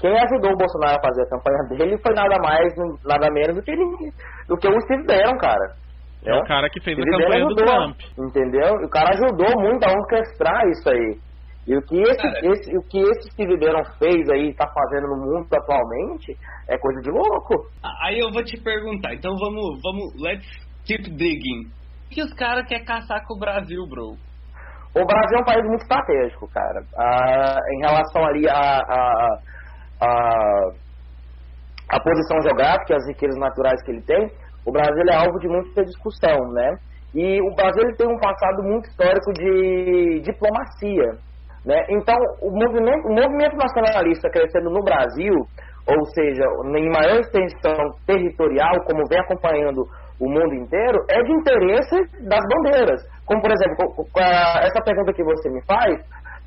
[0.00, 3.62] quem ajudou o Bolsonaro a fazer a campanha dele foi nada mais, nada menos do
[3.62, 5.87] que, do que o Steve Bannon, cara.
[6.24, 8.00] É o cara que fez a campanha do Trump.
[8.18, 8.80] Entendeu?
[8.80, 11.18] E o cara ajudou muito a orquestrar isso aí.
[11.68, 12.40] E o que esse, Cara.
[12.44, 16.34] esse, o que esse Steve Bannon fez aí, tá fazendo no mundo atualmente,
[16.66, 17.68] é coisa de louco.
[18.02, 20.48] Aí eu vou te perguntar, então vamos, vamos, let's
[20.86, 21.68] keep digging.
[22.06, 24.16] O que os caras querem caçar com o Brasil, bro?
[24.96, 26.82] O Brasil é um país muito estratégico, cara.
[26.96, 29.38] Ah, em relação ali a, a,
[30.00, 30.70] a,
[31.90, 34.26] a posição geográfica e as riquezas naturais que ele tem,
[34.68, 36.76] o Brasil é alvo de muita discussão, né?
[37.14, 41.16] E o Brasil ele tem um passado muito histórico de diplomacia,
[41.64, 41.80] né?
[41.88, 45.34] Então, o movimento, o movimento nacionalista crescendo no Brasil,
[45.88, 46.44] ou seja,
[46.76, 49.80] em maior extensão territorial, como vem acompanhando
[50.20, 51.96] o mundo inteiro, é de interesse
[52.28, 53.00] das bandeiras.
[53.24, 55.96] Como, por exemplo, a- essa pergunta que você me faz,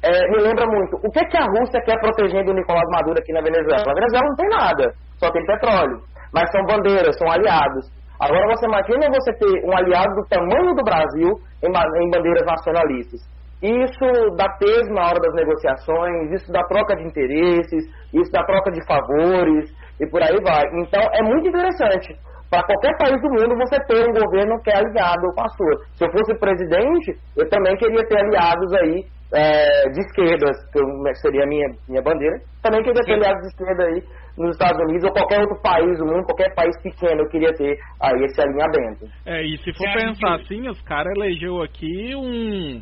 [0.04, 0.98] é, me lembra muito.
[0.98, 3.84] O que, que a Rússia quer protegendo o Nicolás Maduro aqui na Venezuela?
[3.86, 6.02] Na Venezuela não tem nada, só tem petróleo.
[6.34, 7.86] Mas são bandeiras, são aliados.
[8.22, 11.30] Agora você imagina você ter um aliado do tamanho do Brasil
[11.64, 13.20] em, em bandeiras nacionalistas.
[13.62, 18.72] Isso dá peso na hora das negociações, isso dá troca de interesses, isso dá troca
[18.72, 19.70] de favores
[20.00, 20.64] e por aí vai.
[20.82, 22.14] Então é muito interessante
[22.50, 25.76] para qualquer país do mundo você ter um governo que é aliado com a sua.
[25.96, 29.04] Se eu fosse presidente, eu também queria ter aliados aí
[29.34, 32.36] é, de esquerdas, que eu- seria a minha, minha bandeira.
[32.62, 34.04] Também queria ter aliados de esquerda aí
[34.38, 37.78] nos Estados Unidos ou qualquer outro país do mundo, qualquer país pequeno, eu queria ter
[38.02, 39.06] aí esse alinhamento.
[39.26, 42.82] É, e se for acha pensar que- assim, os caras elegeu aqui um.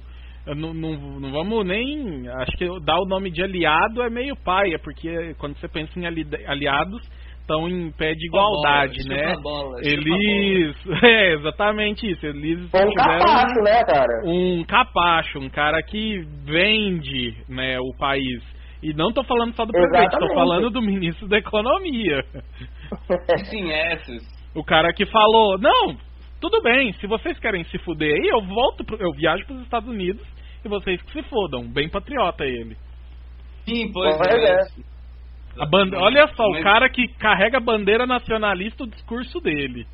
[0.55, 2.27] Não, não, não vamos nem.
[2.29, 6.07] Acho que dar o nome de aliado é meio paia, porque quando você pensa em
[6.07, 7.01] ali- aliados,
[7.41, 9.35] estão em pé de igualdade, né?
[9.43, 10.75] bola, chupa a Eles.
[11.03, 12.25] É, exatamente isso.
[12.25, 14.21] Eles Foi um capacho, né, cara?
[14.25, 18.41] um capacho, um cara que vende né, o país.
[18.81, 20.35] E não tô falando só do presidente, tô Exatamente.
[20.35, 22.23] falando do ministro da economia.
[23.49, 24.23] Sim, essas.
[24.55, 25.97] O cara que falou, não,
[26.39, 29.89] tudo bem, se vocês querem se fuder aí, eu volto, pro, eu viajo pros Estados
[29.89, 30.25] Unidos
[30.63, 31.67] e vocês que se fodam.
[31.67, 32.77] Bem patriota ele.
[33.65, 34.53] Sim, pois é.
[34.53, 34.67] é.
[35.59, 35.95] A bande...
[35.95, 39.85] Olha só, o cara que carrega a bandeira nacionalista, o discurso dele.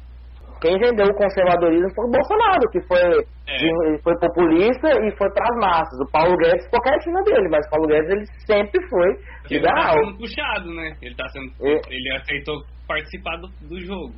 [0.61, 2.99] Quem vendeu o conservadorismo foi o Bolsonaro, que foi,
[3.47, 3.97] É.
[4.03, 5.99] foi populista e foi para as massas.
[5.99, 9.09] O Paulo Guedes ficou quietinho dele, mas o Paulo Guedes ele sempre foi
[9.49, 9.93] Ele tá liberal.
[9.93, 10.91] sendo puxado, né?
[11.01, 11.51] Ele tá sendo.
[11.61, 11.79] É.
[11.89, 12.55] Ele aceitou
[12.87, 14.13] participar do, do jogo.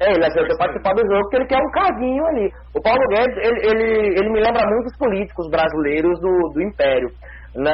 [0.00, 2.50] É, ele aceitou participar do jogo porque ele quer um carguinho ali.
[2.74, 7.08] O Paulo Guedes, ele, ele, ele me lembra muito os políticos brasileiros do, do Império.
[7.56, 7.70] Na,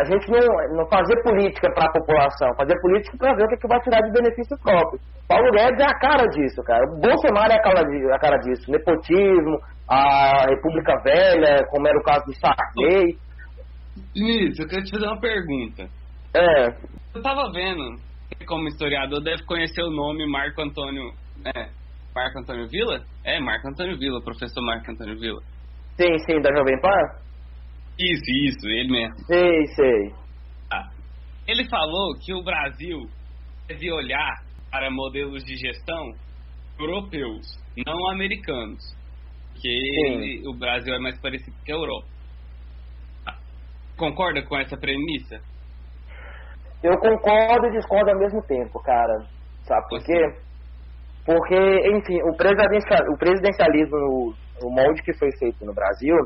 [0.00, 3.56] a gente não, não fazer política para a população, fazer política para ver o que,
[3.56, 5.00] que vai tirar de benefício próprio.
[5.26, 6.84] Paulo Guedes é a cara disso, cara.
[6.92, 8.70] O Bolsonaro é a cara, di- a cara disso.
[8.70, 9.58] Nepotismo,
[9.88, 13.16] a República Velha, como era o caso do Sarney.
[14.14, 15.88] Vinícius, eu quero te fazer uma pergunta.
[16.34, 16.66] É,
[17.14, 17.96] Eu tava vendo,
[18.46, 21.10] como historiador deve conhecer o nome Marco Antônio.
[21.56, 21.68] É,
[22.14, 23.00] Marco Antônio Vila?
[23.24, 25.40] É, Marco Antônio Vila, professor Marco Antônio Vila.
[25.96, 27.24] sim, sim, da Jovem Pan.
[27.98, 29.16] Isso, isso, ele mesmo.
[29.26, 30.14] Sei, sei.
[30.70, 30.90] Ah,
[31.46, 32.98] ele falou que o Brasil
[33.68, 36.12] deve olhar para modelos de gestão
[36.78, 37.46] europeus,
[37.86, 38.82] não americanos.
[39.60, 42.08] Que ele, o Brasil é mais parecido que a Europa.
[43.26, 43.38] Ah,
[43.96, 45.40] concorda com essa premissa?
[46.82, 49.26] Eu concordo e discordo ao mesmo tempo, cara.
[49.62, 50.44] Sabe por quê?
[51.24, 51.56] Porque,
[51.96, 56.16] enfim, o, presidencial, o presidencialismo no, no molde que foi feito no Brasil,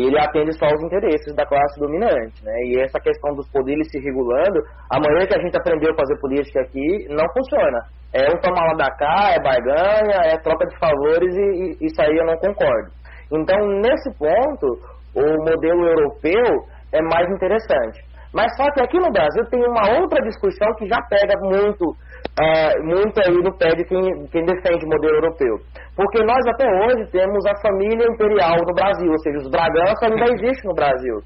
[0.00, 2.52] ele atende só os interesses da classe dominante, né?
[2.64, 4.58] E essa questão dos poderes se regulando,
[4.90, 7.78] a maneira que a gente aprendeu a fazer política aqui não funciona.
[8.14, 12.00] É um tomar lá da cá, é barganha, é troca de favores e, e isso
[12.00, 12.90] aí eu não concordo.
[13.32, 14.66] Então, nesse ponto,
[15.14, 18.11] o modelo europeu é mais interessante.
[18.34, 21.94] Mas só que aqui no Brasil tem uma outra discussão que já pega muito
[22.40, 25.58] é, muito aí no pé de quem, quem defende o modelo europeu.
[25.94, 30.32] Porque nós até hoje temos a família imperial no Brasil, ou seja, os Bragança ainda
[30.32, 31.20] existem no Brasil.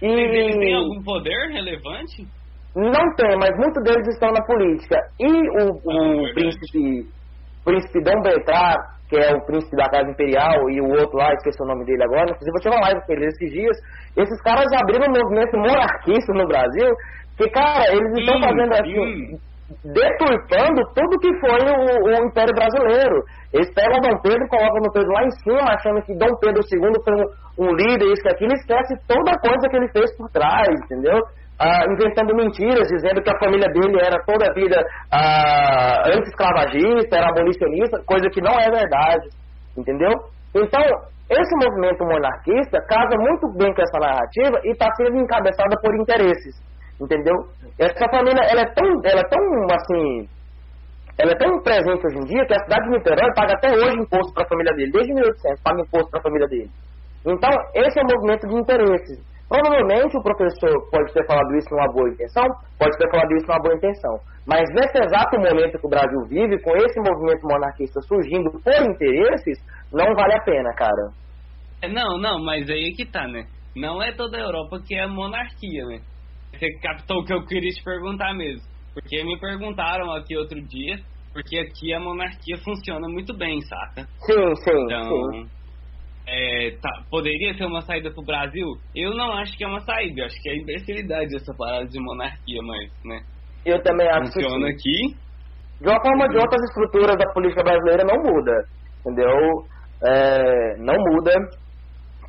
[0.00, 2.26] E eles têm algum poder relevante?
[2.74, 4.96] Não tem, mas muitos deles estão na política.
[5.20, 7.08] E o, o ah, príncipe,
[7.64, 8.76] príncipe Dom Beltrán,
[9.08, 12.04] que é o príncipe da Casa Imperial, e o outro lá, esqueci o nome dele
[12.04, 13.76] agora, inclusive eu tive uma live com ele esses dias,
[14.16, 16.88] esses caras abriram um movimento monarquista no Brasil,
[17.36, 19.38] que, cara, eles estão fazendo assim,
[19.84, 23.22] deturpando tudo que foi o, o, Império Brasileiro.
[23.52, 26.62] Eles pegam Dom Pedro e colocam Dom Pedro lá em cima, achando que Dom Pedro
[26.64, 30.16] II foi um, um líder, isso que aquilo, esquece toda a coisa que ele fez
[30.16, 31.20] por trás, entendeu?
[31.60, 34.76] Ah, inventando mentiras, dizendo que a família dele era toda a vida
[35.10, 39.28] ah, anti-escravagista, era abolicionista, coisa que não é verdade,
[39.76, 40.12] entendeu?
[40.54, 40.80] Então,
[41.28, 46.68] esse movimento monarquista casa muito bem com essa narrativa e está sendo encabeçada por interesses
[47.00, 47.34] entendeu?
[47.78, 49.40] Essa família, ela é tão, ela é tão,
[49.70, 50.28] assim,
[51.18, 53.98] ela é tão presente hoje em dia que a cidade de Niterói paga até hoje
[53.98, 56.70] imposto para a família dele, desde 1800 paga imposto para a família dele.
[57.26, 59.27] Então, esse é o movimento de interesses.
[59.48, 62.44] Provavelmente o professor pode ter falado isso numa boa intenção,
[62.78, 64.20] pode ter falado isso numa boa intenção.
[64.46, 69.58] Mas nesse exato momento que o Brasil vive, com esse movimento monarquista surgindo por interesses,
[69.92, 71.12] não vale a pena, cara.
[71.80, 73.46] É, não, não, mas aí é que tá, né?
[73.74, 76.00] Não é toda a Europa que é monarquia, né?
[76.52, 78.66] Você captou o que eu queria te perguntar mesmo.
[78.92, 80.96] Porque me perguntaram aqui outro dia,
[81.32, 84.08] porque aqui a monarquia funciona muito bem, saca?
[84.26, 84.84] Sim, sim.
[84.84, 85.57] Então, sim.
[86.30, 88.66] É, tá, poderia ser uma saída pro Brasil?
[88.94, 91.98] Eu não acho que é uma saída, eu acho que é imbecilidade essa parada de
[91.98, 93.20] monarquia, mas, né?
[93.64, 95.16] Eu também acho Funciona que aqui.
[95.80, 98.52] De uma forma ou de outra, as estruturas da política brasileira não muda,
[99.00, 99.66] entendeu?
[100.04, 101.32] É, não muda,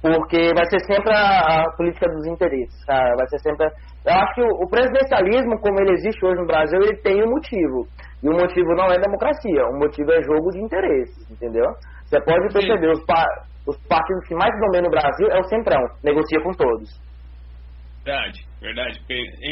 [0.02, 3.16] porque vai ser sempre a, a política dos interesses, cara.
[3.18, 3.68] Vai ser sempre
[4.06, 7.86] eu acho que o, presidencialismo, como ele existe hoje no Brasil, ele tem um motivo.
[8.24, 11.66] E o motivo não é democracia, o motivo é jogo de interesses, entendeu?
[12.06, 13.24] Você pode perceber, os, pa
[13.70, 16.90] os partidos que mais dominam o Brasil é o Centrão, negocia com todos.
[18.04, 19.00] Verdade, verdade.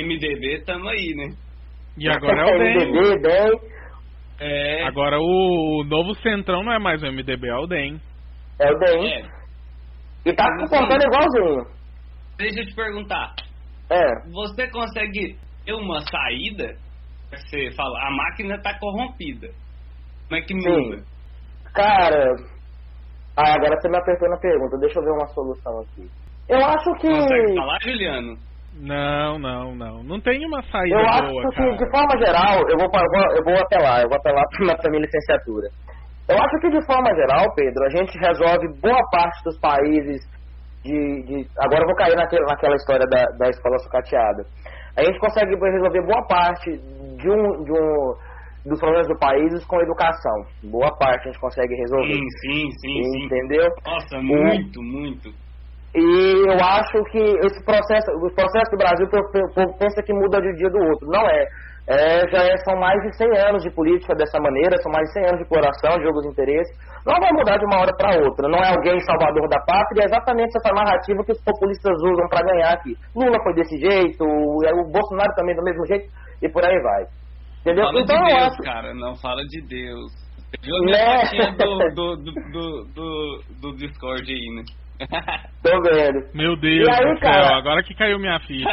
[0.03, 1.35] MDB estamos aí, né?
[1.97, 2.91] E agora é o DEM.
[2.91, 3.77] MDB, DEM.
[4.39, 4.83] É...
[4.85, 8.01] Agora o novo Centrão não é mais o MDB, é o DEM.
[8.59, 9.13] É o DEM.
[9.13, 9.37] É.
[10.25, 11.77] E tá se comportando igualzinho.
[12.37, 13.33] Deixa eu te perguntar.
[13.89, 14.29] É.
[14.31, 16.75] Você consegue ter uma saída?
[17.29, 19.47] Você fala, a máquina está corrompida.
[20.27, 20.97] Como é que muda?
[20.97, 21.05] Sim.
[21.73, 22.33] Cara,
[23.37, 24.77] ah, agora você me apertou na pergunta.
[24.79, 26.09] Deixa eu ver uma solução aqui.
[26.49, 27.07] Eu acho que.
[27.07, 28.37] Consegue falar, Juliano?
[28.79, 30.03] Não, não, não.
[30.03, 33.37] Não tem uma saída eu boa, acho que, de forma geral, eu vou, eu vou,
[33.37, 35.67] eu vou apelar, eu vou apelar para minha licenciatura.
[36.29, 40.21] Eu acho que, de forma geral, Pedro, a gente resolve boa parte dos países
[40.83, 44.43] de, de, agora eu vou cair naquele, naquela história da, da escola sucateada.
[44.97, 48.13] A gente consegue resolver boa parte de um, de um
[48.65, 50.45] dos problemas do país com educação.
[50.63, 52.13] Boa parte a gente consegue resolver.
[52.13, 53.25] Sim, sim, sim.
[53.25, 53.63] Entendeu?
[53.63, 53.91] Sim.
[53.91, 55.29] Nossa, muito, muito.
[55.95, 60.41] E eu acho que esse processo, os processos do Brasil, o povo pensa que muda
[60.41, 61.07] de um dia do outro.
[61.09, 61.45] Não é.
[61.87, 65.13] É, já é, são mais de 100 anos de política dessa maneira, são mais de
[65.13, 66.69] 100 anos de exploração, de jogos de interesse.
[67.05, 68.49] Não vai mudar de uma hora para outra.
[68.49, 72.45] Não é alguém salvador da pátria, é exatamente essa narrativa que os populistas usam para
[72.45, 72.93] ganhar aqui.
[73.15, 77.05] Lula foi desse jeito, o Bolsonaro também do mesmo jeito, e por aí vai.
[77.67, 77.83] Entendeu?
[77.85, 78.63] Fala então, de Deus, acho...
[78.63, 80.09] cara, não fala de Deus.
[80.37, 81.51] Você viu a minha né?
[81.57, 84.63] do, do, do, do, do, Discord aí, né?
[85.61, 86.23] Tô vendo.
[86.33, 87.57] Meu Deus aí, do céu, cara...
[87.57, 88.69] agora que caiu minha ficha.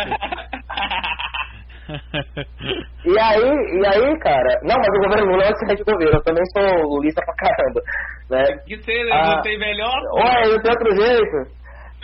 [3.05, 6.45] e aí, e aí, cara, não, mas o governo Lula é excelente governo, eu também
[6.53, 6.63] sou
[6.95, 7.81] lulista pra caramba,
[8.31, 8.45] né?
[8.65, 10.01] Que ser, ah, não tem melhor?
[10.19, 11.51] Ué, não tem outro jeito.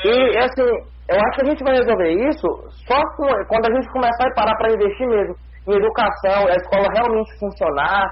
[0.05, 0.67] E, assim,
[1.09, 2.49] eu acho que a gente vai resolver isso
[2.85, 3.01] só
[3.47, 5.37] quando a gente começar a parar para investir mesmo
[5.69, 8.07] em educação, a escola realmente funcionar,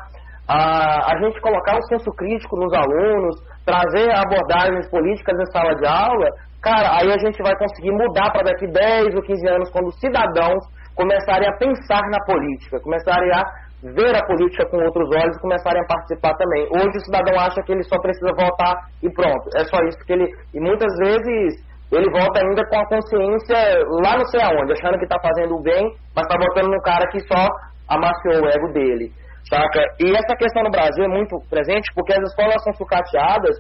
[0.49, 5.87] a, a gente colocar o senso crítico nos alunos, trazer abordagens políticas em sala de
[5.87, 6.29] aula,
[6.63, 10.01] cara, aí a gente vai conseguir mudar para daqui 10 ou 15 anos, quando os
[10.01, 13.45] cidadãos começarem a pensar na política, começarem a
[13.83, 16.67] ver a política com outros olhos e começarem a participar também.
[16.73, 19.49] Hoje o cidadão acha que ele só precisa votar e pronto.
[19.57, 20.27] É só isso que ele.
[20.53, 21.63] E muitas vezes
[21.93, 23.57] ele vota ainda com a consciência
[24.03, 25.83] lá não sei aonde, achando que está fazendo o bem,
[26.15, 27.49] mas está votando no cara que só
[27.89, 29.13] amaciou o ego dele.
[29.49, 29.81] Saca?
[29.99, 33.57] E essa questão no Brasil é muito presente porque as escolas são sucateadas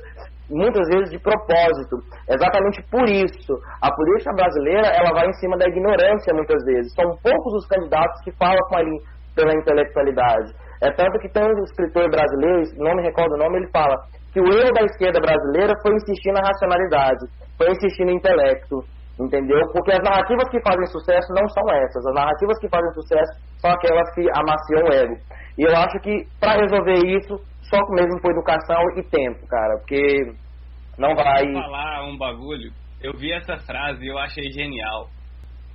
[0.50, 1.96] muitas vezes de propósito.
[2.28, 6.92] Exatamente por isso, a política brasileira ela vai em cima da ignorância muitas vezes.
[6.94, 8.82] São poucos os candidatos que falam com a,
[9.34, 10.52] pela intelectualidade.
[10.80, 13.96] É tanto que tem um escritor brasileiro, não me recordo o nome, ele fala
[14.32, 17.26] que o erro da esquerda brasileira foi insistir na racionalidade,
[17.56, 18.84] foi insistir no intelecto,
[19.18, 19.60] entendeu?
[19.72, 22.06] Porque as narrativas que fazem sucesso não são essas.
[22.06, 25.16] As narrativas que fazem sucesso são aquelas que amaciam o ego.
[25.58, 30.32] E eu acho que para resolver isso, só mesmo com educação e tempo, cara, porque
[30.96, 31.44] não vai.
[31.44, 32.70] Vou falar um bagulho.
[33.02, 35.08] Eu vi essa frase e eu achei genial.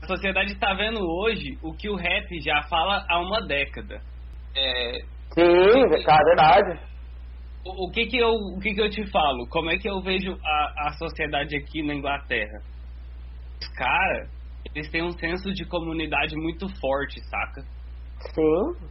[0.01, 4.01] A sociedade está vendo hoje o que o rap já fala há uma década.
[4.55, 4.99] É...
[5.33, 6.79] Sim, cara, verdade.
[7.65, 9.47] O, o, que que eu, o que que eu te falo?
[9.49, 12.61] Como é que eu vejo a, a sociedade aqui na Inglaterra?
[13.61, 14.29] Os caras,
[14.75, 17.61] eles têm um senso de comunidade muito forte, saca?
[18.33, 18.87] Sim.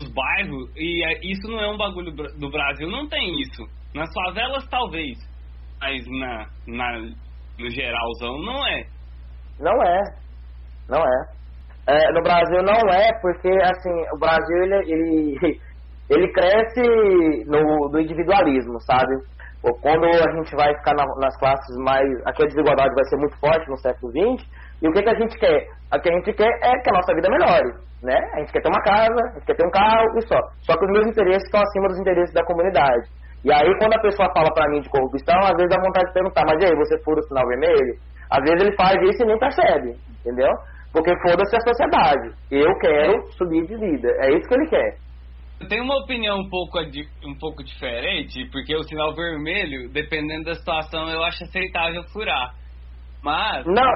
[0.00, 3.64] Os bairros, e é, isso não é um bagulho do Brasil, não tem isso.
[3.94, 5.18] Nas favelas, talvez,
[5.80, 6.98] mas na, na,
[7.58, 8.86] no geralzão, não é.
[9.58, 10.02] Não é.
[10.88, 11.37] Não é.
[11.88, 12.12] É.
[12.12, 15.60] no Brasil não é, porque assim, o Brasil ele, ele,
[16.10, 19.14] ele cresce no, individualismo, sabe?
[19.82, 22.06] Quando a gente vai ficar na, nas classes mais.
[22.26, 24.46] Aqui a desigualdade vai ser muito forte no século XX,
[24.80, 25.66] e o que, que a gente quer?
[25.92, 28.16] O que a gente quer é que a nossa vida melhore, né?
[28.34, 30.38] A gente quer ter uma casa, a gente quer ter um carro e só.
[30.62, 33.10] Só que os meus interesses estão acima dos interesses da comunidade.
[33.44, 36.12] E aí, quando a pessoa fala pra mim de corrupção, às vezes dá vontade de
[36.12, 37.94] perguntar, mas e aí, você fura o sinal vermelho?
[38.30, 40.52] Às vezes ele faz isso e nem percebe, entendeu?
[40.92, 42.34] Porque foda-se a sociedade.
[42.50, 44.08] Eu quero subir de vida.
[44.20, 44.98] É isso que ele quer.
[45.60, 46.78] Eu tenho uma opinião um pouco,
[47.24, 52.54] um pouco diferente, porque o sinal vermelho, dependendo da situação, eu acho aceitável furar.
[53.22, 53.66] Mas.
[53.66, 53.92] Não,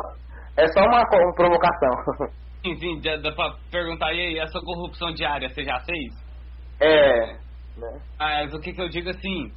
[0.57, 2.33] é só uma, provocação.
[2.63, 6.15] Sim, sim, dá pra perguntar, e aí, a sua corrupção diária, você já fez?
[6.81, 7.37] É.
[8.17, 9.51] Mas o que, que eu digo assim.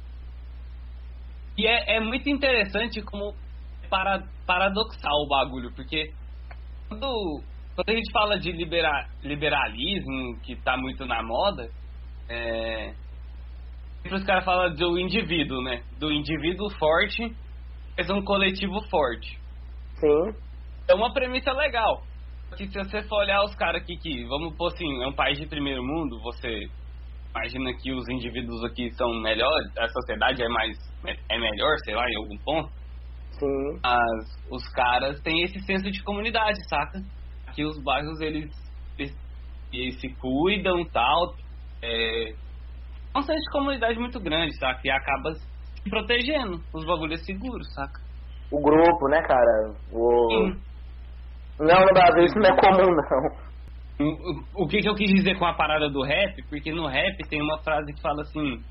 [1.56, 3.32] E é, é muito interessante como
[3.88, 6.12] para, paradoxal o bagulho, porque
[6.88, 7.42] quando,
[7.74, 11.68] quando a gente fala de libera, liberalismo, que tá muito na moda,
[12.28, 12.94] é,
[14.02, 15.82] sempre os caras falam do indivíduo, né?
[15.98, 17.34] Do indivíduo forte,
[17.96, 19.38] mas um coletivo forte.
[19.94, 20.34] Sim.
[20.88, 22.02] É uma premissa legal.
[22.48, 25.38] Porque se você for olhar os caras aqui que, vamos pôr assim, é um país
[25.38, 26.68] de primeiro mundo, você
[27.30, 30.76] imagina que os indivíduos aqui são melhores, a sociedade é mais
[31.28, 32.70] é melhor, sei lá, em algum ponto.
[33.38, 33.78] Sim.
[33.82, 37.00] Mas os caras têm esse senso de comunidade, saca?
[37.46, 38.50] Aqui os bairros eles,
[38.98, 41.34] eles, se cuidam tal.
[41.82, 44.80] É, é um senso de comunidade muito grande, saca?
[44.84, 48.00] E acaba se protegendo, os bagulhos seguros, saca?
[48.50, 49.74] O grupo, né, cara?
[49.92, 50.28] O...
[50.30, 50.66] Sim.
[51.58, 53.46] Não, no Brasil isso não é comum, não.
[54.54, 56.42] O que, que eu quis dizer com a parada do rap?
[56.50, 58.62] Porque no rap tem uma frase que fala assim: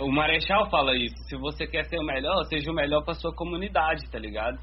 [0.00, 1.14] o Marechal fala isso.
[1.28, 4.58] Se você quer ser o melhor, seja o melhor para sua comunidade, tá ligado?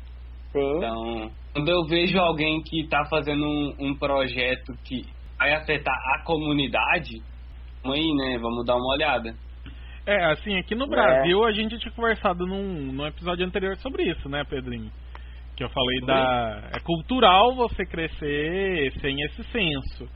[0.52, 0.78] Sim.
[0.78, 5.04] Então, quando eu vejo alguém que tá fazendo um, um projeto que
[5.38, 7.22] vai afetar a comunidade,
[7.84, 8.38] vamos aí, né?
[8.40, 9.36] Vamos dar uma olhada.
[10.06, 11.50] É, assim, aqui no Brasil é.
[11.50, 14.92] a gente tinha conversado num, num episódio anterior sobre isso, né, Pedrinho?
[15.56, 16.70] Que eu falei da.
[16.74, 20.08] É cultural você crescer sem esse senso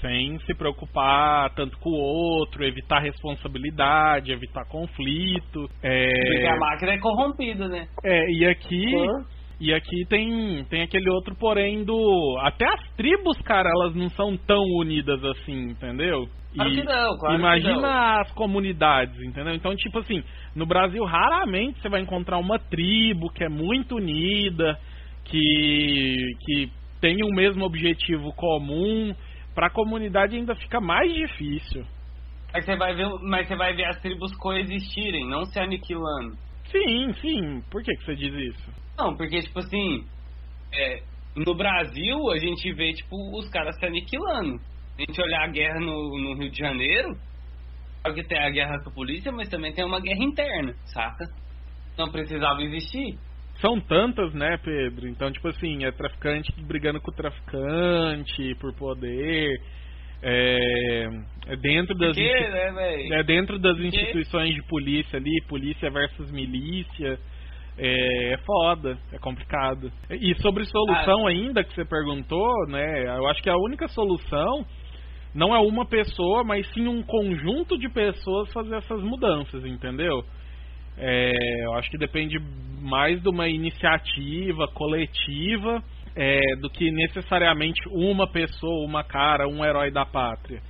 [0.00, 5.68] sem se preocupar tanto com o outro, evitar responsabilidade, evitar conflito.
[5.82, 6.08] É...
[6.08, 7.88] Porque a máquina é corrompida, né?
[8.04, 8.94] É, e aqui.
[8.94, 9.24] Uhum.
[9.60, 12.38] E aqui tem, tem aquele outro porém do.
[12.42, 16.28] Até as tribos, cara, elas não são tão unidas assim, entendeu?
[16.54, 18.20] Claro que não, claro imagina que não.
[18.20, 19.54] as comunidades, entendeu?
[19.54, 20.22] Então, tipo assim,
[20.54, 24.78] no Brasil raramente você vai encontrar uma tribo que é muito unida,
[25.24, 26.70] que, que
[27.00, 29.14] tem o mesmo objetivo comum
[29.58, 31.84] para a comunidade ainda fica mais difícil.
[32.54, 36.36] Mas você vai ver, mas você vai ver as tribos coexistirem, não se aniquilando.
[36.70, 37.60] Sim, sim.
[37.68, 38.70] Por que, que você diz isso?
[38.96, 40.06] Não, porque tipo assim,
[40.72, 41.02] é,
[41.34, 44.60] no Brasil a gente vê tipo os caras se aniquilando.
[44.96, 47.16] A gente olhar a guerra no, no Rio de Janeiro,
[48.00, 51.24] claro que tem a guerra com a polícia, mas também tem uma guerra interna, saca?
[51.98, 53.18] Não precisava existir
[53.60, 55.08] são tantas, né, Pedro?
[55.08, 59.60] Então, tipo assim, é traficante brigando com o traficante por poder.
[60.22, 61.06] É,
[61.52, 67.18] É dentro das que, né, é dentro das instituições de polícia ali, polícia versus milícia.
[67.80, 69.92] É, é foda, é complicado.
[70.10, 71.30] E sobre solução ah.
[71.30, 73.04] ainda que você perguntou, né?
[73.04, 74.66] Eu acho que a única solução
[75.32, 80.24] não é uma pessoa, mas sim um conjunto de pessoas fazer essas mudanças, entendeu?
[80.98, 82.38] É, eu acho que depende
[82.80, 85.82] mais de uma iniciativa coletiva
[86.16, 90.60] é, do que necessariamente uma pessoa, uma cara, um herói da pátria.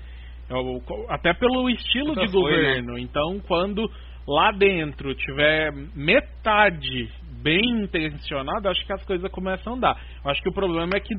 [0.51, 2.95] Eu, até pelo estilo de governo.
[2.95, 3.01] Né?
[3.01, 3.91] Então, quando
[4.27, 7.11] lá dentro tiver metade
[7.43, 10.03] bem intencionada, acho que as coisas começam a andar.
[10.25, 11.15] Eu acho que o problema é que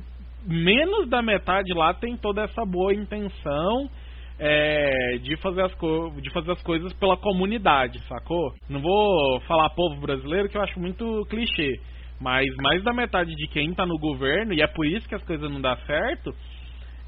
[0.45, 3.89] menos da metade lá tem toda essa boa intenção
[4.40, 5.72] é, de, fazer as
[6.22, 8.54] de fazer as coisas pela comunidade, sacou?
[8.70, 11.80] Não vou falar povo brasileiro que eu acho muito clichê,
[12.22, 15.24] mas mais da metade de quem tá no governo, e é por isso que as
[15.24, 16.34] coisas não dão certo,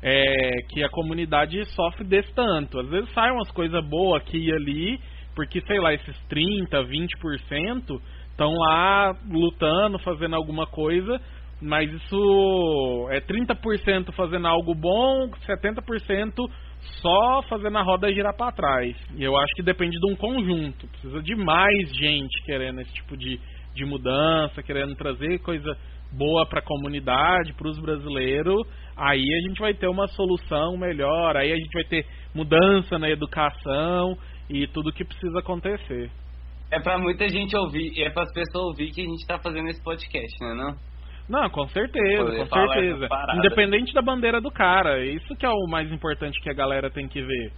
[0.03, 2.79] é que a comunidade sofre desse tanto.
[2.79, 4.99] Às vezes saem umas coisas boas aqui e ali,
[5.35, 8.01] porque, sei lá, esses 30, 20%
[8.31, 11.21] estão lá lutando, fazendo alguma coisa,
[11.61, 16.49] mas isso é 30% fazendo algo bom, 70%
[17.01, 18.95] só fazendo a roda girar para trás.
[19.15, 20.87] E eu acho que depende de um conjunto.
[20.87, 23.39] Precisa de mais gente querendo esse tipo de,
[23.73, 25.77] de mudança, querendo trazer coisa
[26.11, 28.61] boa para a comunidade, para os brasileiros.
[28.97, 31.37] Aí a gente vai ter uma solução melhor.
[31.37, 34.17] Aí a gente vai ter mudança na educação
[34.49, 36.09] e tudo que precisa acontecer.
[36.71, 39.67] É para muita gente ouvir, é para as pessoas ouvir que a gente está fazendo
[39.67, 40.90] esse podcast, né, não?
[41.29, 43.07] Não, com certeza, com certeza.
[43.35, 47.07] Independente da bandeira do cara, isso que é o mais importante que a galera tem
[47.07, 47.51] que ver.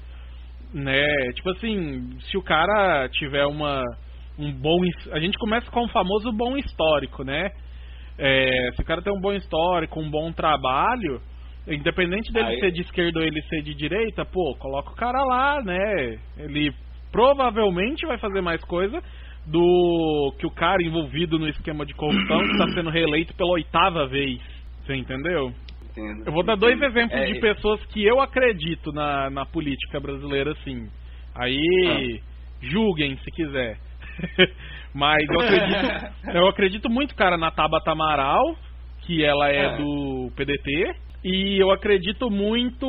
[0.73, 1.31] Né?
[1.33, 3.83] Tipo assim, se o cara tiver uma
[4.37, 4.79] um bom,
[5.11, 7.51] a gente começa com o famoso bom histórico, né?
[8.17, 11.21] É, se o cara tem um bom histórico, um bom trabalho,
[11.67, 12.59] independente dele Aí...
[12.59, 16.17] ser de esquerda ou ele ser de direita, pô, coloca o cara lá, né?
[16.37, 16.73] Ele
[17.11, 19.01] provavelmente vai fazer mais coisa
[19.45, 24.39] do que o cara envolvido no esquema de corrupção está sendo reeleito pela oitava vez.
[24.85, 25.53] Você entendeu?
[25.91, 29.99] Entendo, eu vou dar dois exemplos é, de pessoas que eu acredito na, na política
[29.99, 30.87] brasileira, assim.
[31.35, 32.21] Aí, ah.
[32.61, 33.77] julguem se quiser.
[34.93, 38.55] Mas eu acredito, eu acredito muito, cara, na Tabata Amaral,
[39.01, 39.77] que ela é ah.
[39.77, 40.95] do PDT.
[41.23, 42.85] E eu acredito muito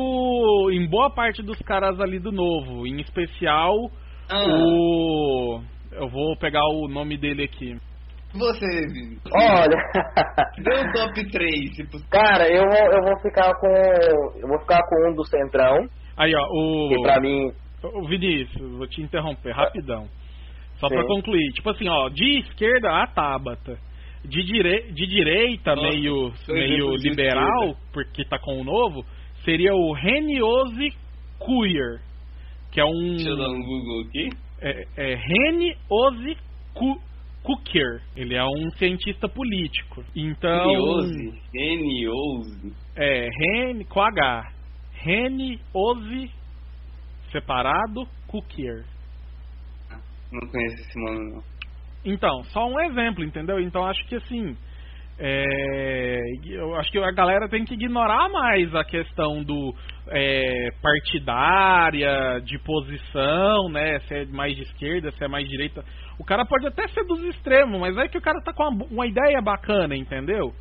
[0.71, 3.73] em boa parte dos caras ali do Novo, em especial
[4.29, 4.43] ah.
[4.45, 5.61] o
[5.91, 7.77] eu vou pegar o nome dele aqui.
[8.33, 9.17] Você, Vini.
[9.33, 9.77] Olha.
[10.61, 11.71] Deu um top 3.
[11.75, 11.97] Tipo...
[12.09, 13.67] Cara, eu vou, eu vou ficar com.
[13.67, 15.87] Eu vou ficar com um do Centrão.
[16.17, 16.89] Aí, ó, o.
[16.89, 17.51] Que pra mim.
[17.83, 20.07] O Vinícius, vou te interromper rapidão.
[20.77, 20.95] Só Sim.
[20.95, 21.53] pra concluir.
[21.53, 23.77] Tipo assim, ó, de esquerda a Tabata.
[24.23, 24.91] De, dire...
[24.91, 29.05] de direita, Nossa, meio, meio liberal, porque tá com o novo,
[29.43, 30.89] seria o Reniose
[31.39, 32.01] Queer.
[32.71, 33.15] Que é um.
[33.15, 36.35] Deixa eu dar um Google aqui é, é Rene Ozzy
[37.43, 38.01] Cooker.
[38.15, 40.03] Ele é um cientista político.
[40.15, 40.67] Então.
[41.53, 42.73] Rene Ozzy.
[42.95, 44.51] É, Rene com H.
[44.93, 46.31] Rene Ozzy
[47.31, 48.85] separado Cooker.
[50.31, 51.43] Não conheço esse nome não.
[52.03, 53.59] Então, só um exemplo, entendeu?
[53.59, 54.57] Então acho que assim.
[55.17, 59.73] É, eu acho que a galera tem que ignorar mais a questão do
[60.09, 63.99] é, partidária, de posição, né?
[64.01, 65.83] Se é mais de esquerda, se é mais de direita.
[66.19, 68.85] O cara pode até ser dos extremos, mas é que o cara tá com uma,
[68.85, 70.51] uma ideia bacana, entendeu?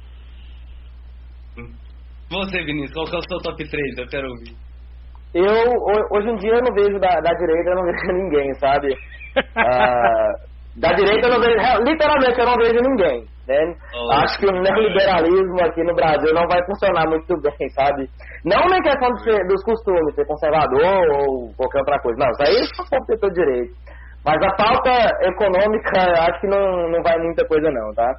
[2.31, 3.99] Você, Vinícius, qual que é o seu top 3?
[3.99, 4.57] Eu quero ouvir.
[5.35, 5.47] Eu,
[6.13, 8.97] hoje em dia, eu não vejo da, da direita, eu não vejo ninguém, sabe?
[9.57, 10.33] Ah,
[10.77, 13.34] da direita, eu não vejo, literalmente, eu não vejo ninguém.
[13.47, 13.75] Né?
[13.95, 18.09] Oh, Acho que o neoliberalismo aqui no Brasil não vai funcionar muito bem, sabe?
[18.45, 22.19] Não na questão de ser, dos costumes, ser conservador ou qualquer outra coisa.
[22.19, 23.75] Não, isso aí ter todo direito.
[24.25, 24.91] Mas a pauta
[25.21, 28.11] econômica, acho que não, não vai muita coisa não, tá?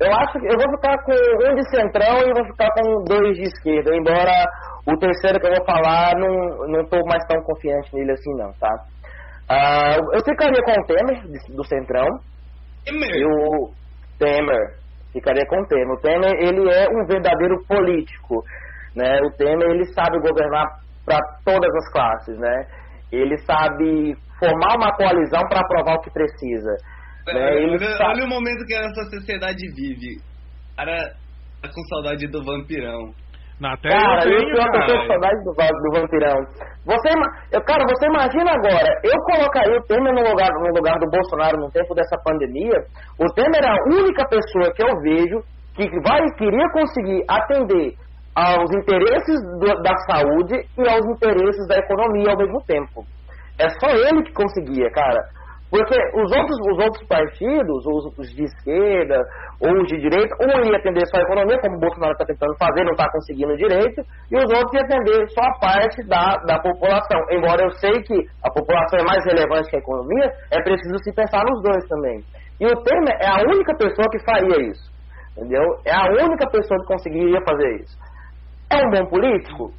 [0.00, 3.36] Eu acho que eu vou ficar com um de centrão e vou ficar com dois
[3.36, 4.44] de esquerda, embora
[4.86, 8.52] o terceiro que eu vou falar, não, não tô mais tão confiante nele assim não,
[8.54, 8.72] tá?
[9.50, 11.22] Uh, eu ficaria com o Temer,
[11.54, 12.06] do Centrão.
[12.84, 13.14] Temer?
[13.14, 13.70] E o,
[14.22, 14.78] Temer,
[15.12, 15.90] ficaria com o Temer.
[15.90, 18.44] O Temer, ele é um verdadeiro político,
[18.94, 19.20] né?
[19.22, 20.64] O Temer, ele sabe governar
[21.04, 22.66] para todas as classes, né?
[23.10, 26.70] Ele sabe formar uma coalizão para aprovar o que precisa.
[27.26, 27.72] É, né?
[27.72, 28.10] olha, sabe...
[28.10, 30.20] olha, o momento que a nossa sociedade vive.
[30.76, 31.14] Cara,
[31.60, 33.12] tá com saudade do vampirão.
[33.62, 36.36] Na cara, eu, tenho, eu tô com saudade do, do vampirão.
[36.84, 37.10] Você,
[37.52, 41.58] eu, cara, você imagina agora, eu colocaria o Temer no lugar, no lugar do Bolsonaro
[41.58, 42.74] no tempo dessa pandemia.
[43.20, 45.38] O Temer é a única pessoa que eu vejo
[45.76, 47.94] que vai, queria conseguir atender
[48.34, 53.06] aos interesses do, da saúde e aos interesses da economia ao mesmo tempo.
[53.60, 55.22] É só ele que conseguia, cara.
[55.72, 59.16] Porque os outros, os outros partidos, os, de esquerda
[59.58, 62.54] ou os de direita, um ia atender só a economia, como o Bolsonaro está tentando
[62.58, 66.60] fazer, não está conseguindo direito, e os outros iam atender só a parte da, da
[66.60, 67.24] população.
[67.30, 71.14] Embora eu sei que a população é mais relevante que a economia, é preciso se
[71.14, 72.20] pensar nos dois também.
[72.60, 74.92] E o Temer é a única pessoa que faria isso.
[75.32, 75.64] Entendeu?
[75.86, 77.96] É a única pessoa que conseguiria fazer isso.
[78.70, 79.72] É um bom político?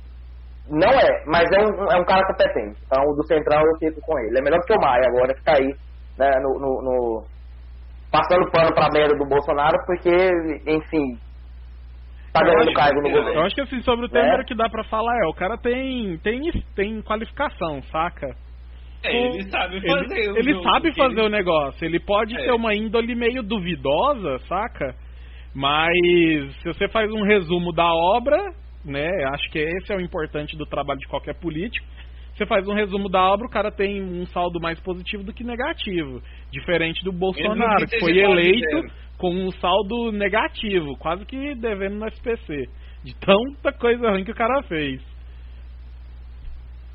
[0.70, 2.80] Não é, mas é um, é um cara competente.
[2.86, 4.40] Então, do Central eu fico com ele.
[4.40, 5.68] É melhor que o Maia agora, que tá aí,
[6.18, 7.26] né, no, no, no
[8.12, 10.10] passando pano pra merda do Bolsonaro, porque,
[10.68, 11.18] enfim,
[12.32, 13.34] tá ganhando cargo no governo.
[13.34, 14.42] Eu acho que assim, sobre o Temer, é.
[14.42, 16.42] o que dá pra falar é, o cara tem, tem,
[16.76, 18.28] tem qualificação, saca?
[19.04, 21.28] É, ele sabe fazer ele, o Ele sabe fazer ele...
[21.28, 21.86] o negócio.
[21.86, 22.46] Ele pode é.
[22.46, 24.96] ter uma índole meio duvidosa, saca?
[25.54, 25.92] Mas
[26.62, 28.38] se você faz um resumo da obra,
[28.84, 29.08] né?
[29.34, 31.86] Acho que esse é o importante do trabalho de qualquer político.
[32.36, 35.44] Você faz um resumo da obra, o cara tem um saldo mais positivo do que
[35.44, 36.22] negativo.
[36.52, 38.82] Diferente do Bolsonaro, que foi eleito
[39.18, 42.68] com um saldo negativo, quase que devendo no SPC.
[43.04, 45.13] De tanta coisa ruim que o cara fez.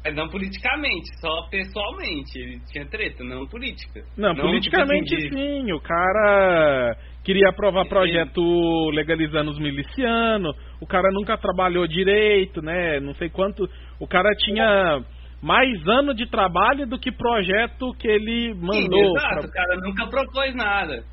[0.05, 2.39] Mas não politicamente, só pessoalmente.
[2.39, 4.01] Ele tinha treta, não política.
[4.17, 5.73] Não, não politicamente tipo assim sim.
[5.73, 13.01] O cara queria aprovar projeto legalizando os milicianos, o cara nunca trabalhou direito, né?
[13.01, 13.69] Não sei quanto.
[14.01, 15.05] O cara tinha
[15.43, 18.75] mais ano de trabalho do que projeto que ele mandou.
[18.75, 19.49] Sim, exato, pra...
[19.49, 21.05] o cara nunca propôs nada.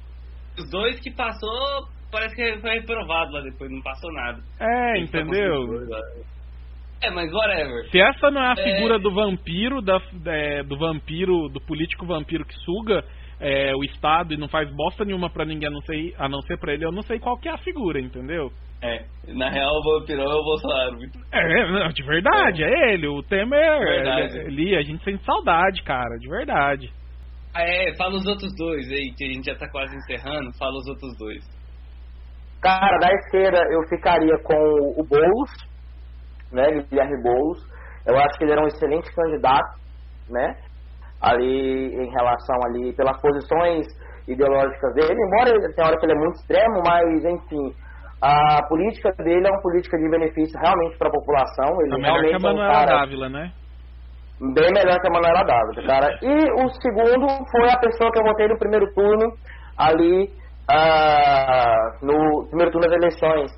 [0.58, 4.40] Os dois que passou, parece que foi reprovado lá depois, não passou nada.
[4.60, 5.68] É, entendeu?
[7.02, 7.90] É, mas whatever.
[7.90, 8.64] Se essa não é a é...
[8.64, 13.04] figura do vampiro, da, é, do vampiro, do político vampiro que suga
[13.40, 16.42] é, o Estado e não faz bosta nenhuma pra ninguém a não, ser, a não
[16.42, 18.50] ser pra ele, eu não sei qual que é a figura, entendeu?
[18.82, 20.98] É, na real o vampirão é o Bolsonaro.
[21.32, 23.08] É, de verdade, é, é ele.
[23.08, 24.38] O Temer, verdade.
[24.38, 26.92] ele, a gente sente saudade, cara, de verdade.
[27.54, 30.76] Ah, é, fala os outros dois aí, que a gente já tá quase encerrando, fala
[30.78, 31.44] os outros dois.
[32.62, 34.56] Cara, da esquerda eu ficaria com
[35.00, 35.52] o Boulos,
[36.52, 37.64] né, Guilherme Boulos.
[38.06, 39.80] Eu acho que ele era um excelente candidato,
[40.30, 40.56] né?
[41.22, 43.88] ali em relação ali pelas posições
[44.28, 47.74] ideológicas dele, embora ele tenha hora que ele é muito extremo, mas enfim,
[48.22, 51.82] a política dele é uma política de benefício realmente para a população.
[51.82, 53.52] Ele é melhor realmente que a Manuela é um cara Dávila, né?
[54.54, 56.20] Bem melhor que a Manuela Dávila, cara.
[56.22, 59.34] E o segundo foi a pessoa que eu votei no primeiro turno,
[59.78, 60.30] ali
[60.70, 63.52] uh, no primeiro turno das eleições,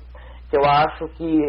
[0.48, 1.40] que eu acho que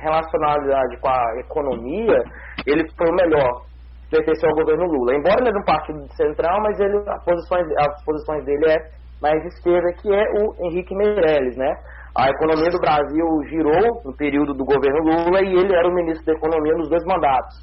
[0.00, 2.22] relacionalidade com a economia,
[2.66, 3.66] ele foi o melhor
[4.10, 5.14] pertenceu ao governo Lula.
[5.14, 8.76] Embora ele é um partido central, mas ele, as, posições, as posições dele é
[9.20, 11.74] mais esquerda, que é o Henrique Meirelles, né?
[12.14, 16.24] A economia do Brasil girou no período do governo Lula e ele era o ministro
[16.24, 17.56] da Economia nos dois mandatos,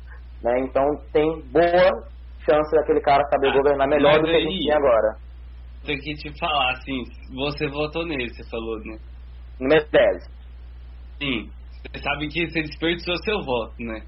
[0.43, 0.59] né?
[0.59, 2.03] Então tem boa
[2.45, 5.15] chance daquele cara saber ah, governar melhor do que a gente tem agora.
[5.85, 7.03] Tem que te falar, assim,
[7.33, 8.97] você votou nele, você falou, né?
[9.59, 10.23] No Meirelles.
[11.19, 11.49] Sim.
[11.71, 14.01] Você sabe que você desperdiçou seu voto, né?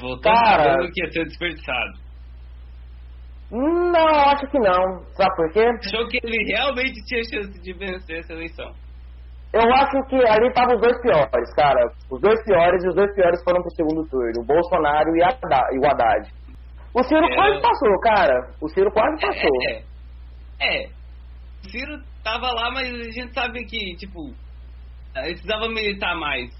[0.00, 2.06] Voltou Cara, sabendo que ia ser desperdiçado.
[3.50, 5.04] Não, acho que não.
[5.14, 5.64] Sabe por quê?
[5.64, 8.72] Achou que ele realmente tinha chance de vencer essa eleição.
[9.52, 11.80] Eu acho que ali estavam os dois piores, cara.
[12.10, 14.42] Os dois piores e os dois piores foram pro segundo turno.
[14.42, 15.30] O Bolsonaro e, a,
[15.72, 16.30] e o Haddad.
[16.92, 18.50] O Ciro é, quase passou, cara.
[18.60, 19.50] O Ciro quase é, passou.
[19.68, 19.82] É,
[20.60, 20.88] é, é.
[21.64, 24.34] O Ciro tava lá, mas a gente sabe que, tipo,
[25.24, 26.50] ele precisava militar mais.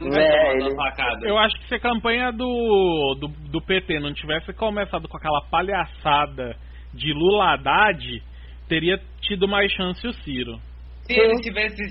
[0.00, 1.28] É, ele...
[1.28, 5.40] Eu acho que se a campanha do, do, do, PT não tivesse começado com aquela
[5.50, 6.56] palhaçada
[6.94, 8.22] de Lula Haddad,
[8.68, 10.60] teria tido mais chance o Ciro.
[11.02, 11.88] Se eles tivessem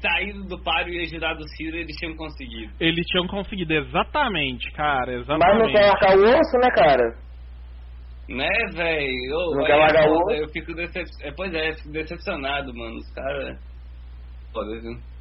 [0.00, 2.72] saído do páreo e ajudado o Ciro, eles tinham conseguido.
[2.80, 5.44] Eles tinham conseguido, exatamente, cara, exatamente.
[5.44, 7.18] Mas não quer largar o osso, né, cara?
[8.28, 9.56] Né, velho?
[9.56, 10.30] Não quer largar o osso?
[10.30, 11.36] Eu fico decepcionado.
[11.36, 12.96] Pois é, fico decepcionado, mano.
[12.96, 13.58] Os caras...
[14.52, 15.11] Foda, viu?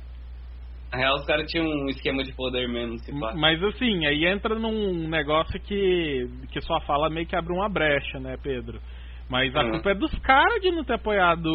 [0.91, 3.33] Na real, os caras tinham um esquema de poder mesmo, se pá.
[3.33, 8.19] Mas assim, aí entra num negócio que, que sua fala meio que abre uma brecha,
[8.19, 8.79] né, Pedro?
[9.29, 9.71] Mas a uhum.
[9.71, 11.47] culpa é dos caras de não ter apoiado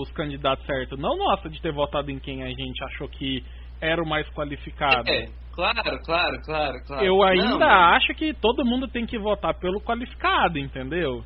[0.00, 0.98] os candidatos certos.
[0.98, 3.44] Não nossa de ter votado em quem a gente achou que
[3.78, 5.06] era o mais qualificado.
[5.06, 7.04] É, claro, claro, claro, claro.
[7.04, 11.22] Eu ainda não, acho que todo mundo tem que votar pelo qualificado, entendeu?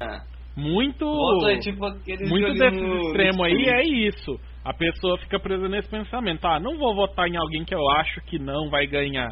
[0.00, 0.33] Ah.
[0.56, 1.04] Muito.
[1.48, 6.58] É tipo muito desse extremo aí é isso a pessoa fica presa nesse pensamento: ah,
[6.58, 9.30] não vou votar em alguém que eu acho que não vai ganhar.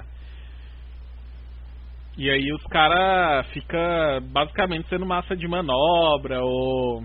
[2.19, 7.03] E aí os caras fica basicamente sendo massa de manobra ou,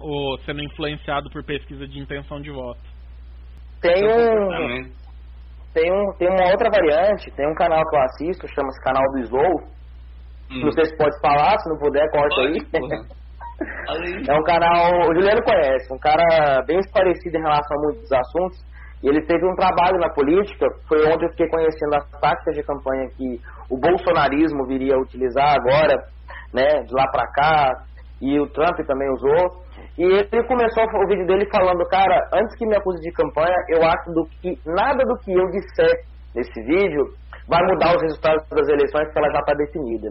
[0.00, 2.80] ou sendo influenciado por pesquisa de intenção de voto.
[3.80, 4.90] Tem um,
[5.72, 9.20] tem, um, tem uma outra variante, tem um canal que eu assisto, chama-se canal do
[9.20, 9.78] Slow.
[10.50, 10.64] Hum.
[10.64, 13.17] Não sei se pode falar, se não puder, corta aí.
[13.60, 18.58] É um canal, o Juliano conhece, um cara bem esclarecido em relação a muitos assuntos.
[19.02, 22.62] E ele teve um trabalho na política, foi onde eu fiquei conhecendo as táticas de
[22.64, 23.40] campanha que
[23.70, 25.94] o bolsonarismo viria a utilizar agora,
[26.52, 27.72] né, de lá para cá,
[28.20, 29.62] e o Trump também usou.
[29.96, 33.84] E ele começou o vídeo dele falando, cara, antes que me acuse de campanha, eu
[33.84, 36.04] acho do que nada do que eu disser
[36.34, 37.06] nesse vídeo
[37.48, 40.08] vai mudar os resultados das eleições, porque ela já está definida.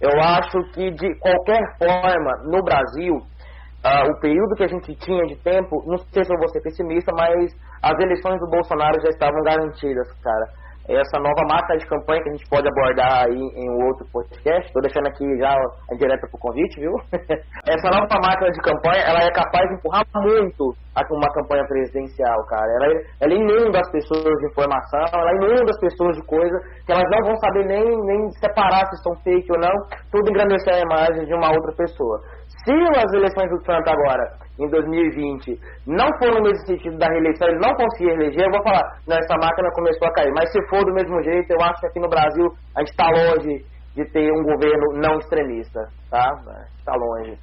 [0.00, 5.24] Eu acho que de qualquer forma, no Brasil, uh, o período que a gente tinha
[5.26, 9.08] de tempo, não sei se eu vou ser pessimista, mas as eleições do Bolsonaro já
[9.08, 13.70] estavam garantidas, cara essa nova máquina de campanha que a gente pode abordar aí em
[13.70, 14.66] um outro podcast.
[14.66, 16.92] Estou deixando aqui já a direta para o convite, viu?
[17.68, 20.74] essa nova máquina de campanha, ela é capaz de empurrar muito
[21.10, 22.66] uma campanha presidencial, cara.
[22.76, 22.86] Ela,
[23.20, 27.26] ela inunda as pessoas de informação, ela inunda as pessoas de coisa que elas não
[27.26, 29.74] vão saber nem, nem separar se são fake ou não,
[30.10, 32.20] tudo engrandecer a imagem de uma outra pessoa.
[32.64, 37.48] Se as eleições do Trump agora, em 2020, não for no mesmo sentido da reeleição,
[37.48, 40.30] ele não conseguir eleger, eu vou falar, não, essa máquina começou a cair.
[40.34, 42.46] Mas se for do mesmo jeito, eu acho que aqui no Brasil
[42.76, 45.80] a gente está longe de ter um governo não extremista,
[46.10, 46.30] tá?
[46.78, 47.38] Está longe.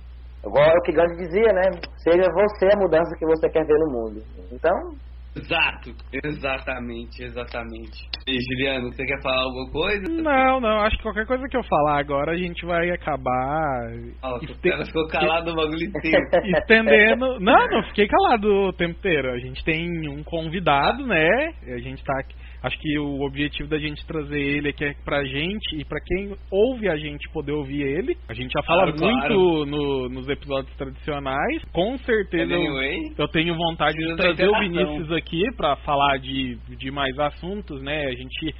[0.46, 1.72] Igual o que Gandhi dizia, né?
[1.98, 4.22] Seja você a mudança que você quer ver no mundo.
[4.52, 4.92] Então,
[5.38, 5.92] Exato,
[6.24, 8.08] exatamente, exatamente.
[8.28, 10.04] E Juliano, você quer falar alguma coisa?
[10.10, 13.90] Não, não, acho que qualquer coisa que eu falar agora a gente vai acabar.
[14.22, 14.70] Nossa, este...
[14.70, 16.26] o ficou calado o bagulho inteiro.
[16.58, 17.40] Estendendo.
[17.40, 19.32] Não, não fiquei calado o tempo inteiro.
[19.32, 21.54] A gente tem um convidado, né?
[21.74, 25.24] A gente tá aqui Acho que o objetivo da gente trazer ele aqui é pra
[25.24, 28.18] gente e pra quem ouve a gente poder ouvir ele.
[28.28, 29.66] A gente já fala claro, muito claro.
[29.66, 31.64] No, nos episódios tradicionais.
[31.72, 32.82] Com certeza eu,
[33.18, 38.06] eu, tenho vontade de trazer o Vinícius aqui pra falar de, de mais assuntos, né?
[38.06, 38.56] A gente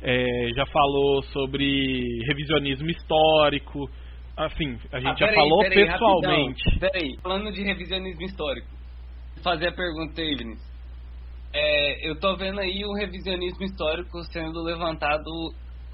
[0.00, 3.88] é, já falou sobre revisionismo histórico.
[4.34, 6.78] Assim, a gente ah, já falou pessoalmente.
[6.80, 8.66] Peraí, falando de revisionismo histórico,
[9.44, 10.71] fazer a pergunta aí, Vinícius.
[11.54, 15.30] É, eu tô vendo aí o revisionismo histórico sendo levantado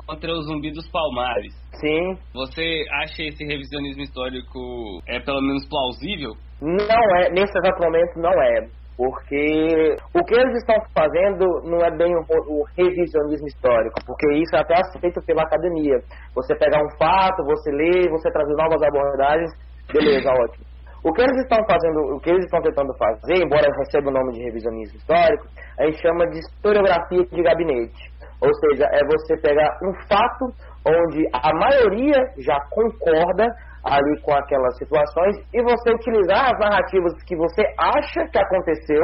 [0.06, 1.52] contra o Zumbi dos Palmares.
[1.80, 2.16] Sim.
[2.32, 4.58] Você acha esse revisionismo histórico
[5.06, 6.32] é pelo menos plausível?
[6.62, 8.68] Não é, nesse exato momento não é.
[8.96, 14.56] Porque o que eles estão fazendo não é bem o, o revisionismo histórico, porque isso
[14.56, 16.00] é até aceito pela academia.
[16.34, 19.52] Você pegar um fato, você lê, você trazer novas abordagens,
[19.92, 20.67] beleza, ótimo.
[21.08, 24.32] O que eles estão fazendo, o que eles estão tentando fazer, embora receba o nome
[24.34, 25.46] de revisionismo histórico,
[25.78, 28.12] a gente chama de historiografia de gabinete.
[28.42, 30.52] Ou seja, é você pegar um fato
[30.86, 33.46] onde a maioria já concorda
[33.82, 39.02] ali com aquelas situações e você utilizar as narrativas que você acha que aconteceu,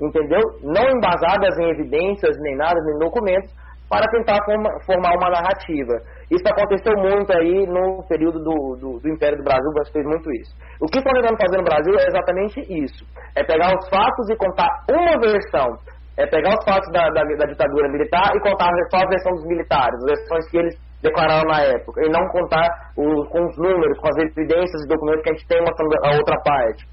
[0.00, 0.40] entendeu?
[0.62, 3.52] Não embasadas em evidências, nem nada, nem documentos,
[3.88, 4.38] para tentar
[4.84, 5.94] formar uma narrativa.
[6.30, 10.30] Isso aconteceu muito aí no período do, do, do Império do Brasil, você fez muito
[10.32, 10.52] isso.
[10.82, 13.04] O que estão tentando fazer no Brasil é exatamente isso.
[13.36, 15.78] É pegar os fatos e contar uma versão.
[16.18, 19.46] É pegar os fatos da, da, da ditadura militar e contar só a versão dos
[19.46, 22.66] militares, as versões que eles declararam na época, e não contar
[22.96, 26.16] o, com os números, com as evidências e documentos que a gente tem mostrando a
[26.16, 26.86] outra parte.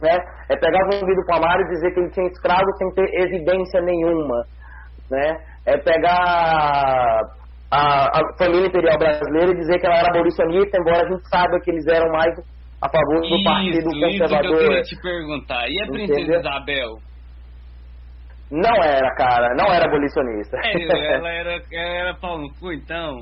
[0.00, 0.16] Né?
[0.48, 3.82] É pegar o zumbi do Palmares e dizer que ele tinha escravo sem ter evidência
[3.82, 4.44] nenhuma.
[5.10, 5.36] Né?
[5.66, 7.20] É pegar
[7.70, 11.60] a, a, família imperial brasileira e dizer que ela era abolicionista, embora a gente saiba
[11.60, 12.34] que eles eram mais
[12.82, 14.10] a favor do isso, Partido Conservador.
[14.10, 15.68] Isso que eu queria te perguntar.
[15.68, 16.40] E a Princesa Entendeu?
[16.40, 16.88] Isabel?
[18.50, 19.54] Não era, cara.
[19.54, 20.56] Não era abolicionista.
[20.64, 23.18] É, ela era, ela era pau no cu, então?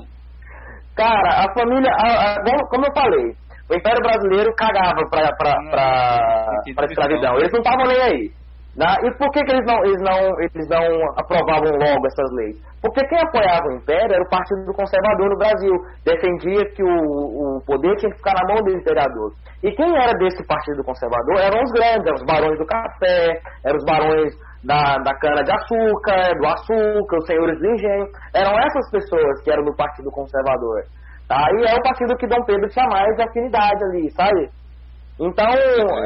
[0.95, 1.91] Cara, a família...
[1.91, 3.35] A, a, como eu falei,
[3.69, 7.37] o Império Brasileiro cagava pra, pra, pra, pra escravidão.
[7.37, 8.31] Eles não estavam nem aí.
[8.79, 8.87] Né?
[9.03, 10.87] E por que, que eles, não, eles, não, eles não
[11.19, 12.55] aprovavam logo essas leis?
[12.81, 15.75] Porque quem apoiava o Império era o Partido Conservador no Brasil.
[16.05, 19.33] Defendia que o, o poder tinha que ficar na mão do imperador.
[19.61, 23.75] E quem era desse Partido Conservador eram os grandes, eram os barões do café, eram
[23.75, 24.31] os barões
[24.63, 28.07] da, da cana-de-açúcar, do açúcar, os senhores do engenho.
[28.33, 30.83] Eram essas pessoas que eram do Partido Conservador.
[31.27, 31.51] Tá?
[31.51, 34.49] E é o partido que Dom Pedro tinha mais afinidade ali, sabe?
[35.19, 35.51] Então,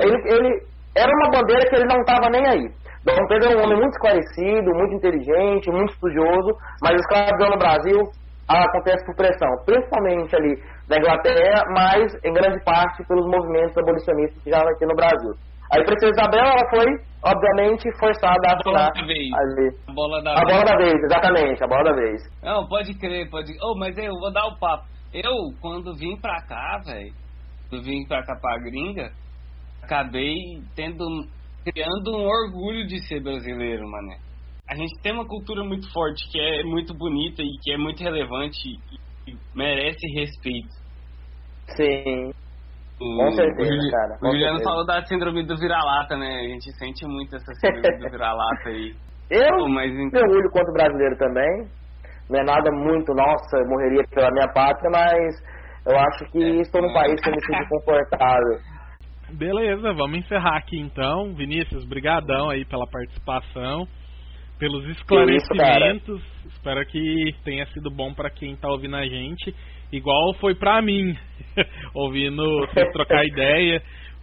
[0.01, 2.65] ele, ele, era uma bandeira que ele não estava nem aí.
[3.05, 7.57] Dom Pedro era um homem muito esclarecido, muito inteligente, muito estudioso, mas a escravidão no
[7.57, 7.99] Brasil
[8.47, 10.55] acontece por pressão, principalmente ali
[10.87, 15.31] da Inglaterra, mas em grande parte pelos movimentos abolicionistas que já aqui no Brasil.
[15.71, 16.85] Aí a princesa Isabel ela foi,
[17.23, 19.69] obviamente, forçada a assinar ali.
[19.87, 20.47] A bola da a vez.
[20.53, 22.21] bola da vez, exatamente, a bola da vez.
[22.43, 23.53] Não, pode crer, pode.
[23.63, 24.83] Oh, mas eu vou dar o papo.
[25.13, 27.11] Eu, quando vim pra cá, velho,
[27.69, 29.09] quando vim pra cá pra gringa,
[29.83, 31.05] acabei tendo
[31.63, 34.17] criando um orgulho de ser brasileiro, mané.
[34.67, 38.03] a gente tem uma cultura muito forte, que é muito bonita e que é muito
[38.03, 38.57] relevante
[39.27, 40.73] e merece respeito.
[41.75, 42.31] Sim.
[42.99, 44.17] O, com certeza, o, cara.
[44.19, 44.69] Com o Juliano certeza.
[44.69, 46.41] falou da síndrome do vira-lata, né?
[46.45, 48.93] A gente sente muito essa síndrome do vira-lata aí.
[49.31, 50.21] Eu Pô, mas, então...
[50.21, 51.67] me orgulho quanto brasileiro também.
[52.29, 55.35] Não é nada muito, nossa, eu morreria pela minha pátria, mas
[55.85, 58.59] eu acho que é, estou num país que eu me sinto confortável.
[59.33, 61.33] Beleza, vamos encerrar aqui então.
[61.33, 63.87] Vinícius, brigadão aí pela participação,
[64.59, 66.21] pelos esclarecimentos.
[66.21, 69.53] Isso, Espero que tenha sido bom para quem está ouvindo a gente,
[69.91, 71.17] igual foi para mim,
[71.93, 73.81] ouvindo você trocar ideia.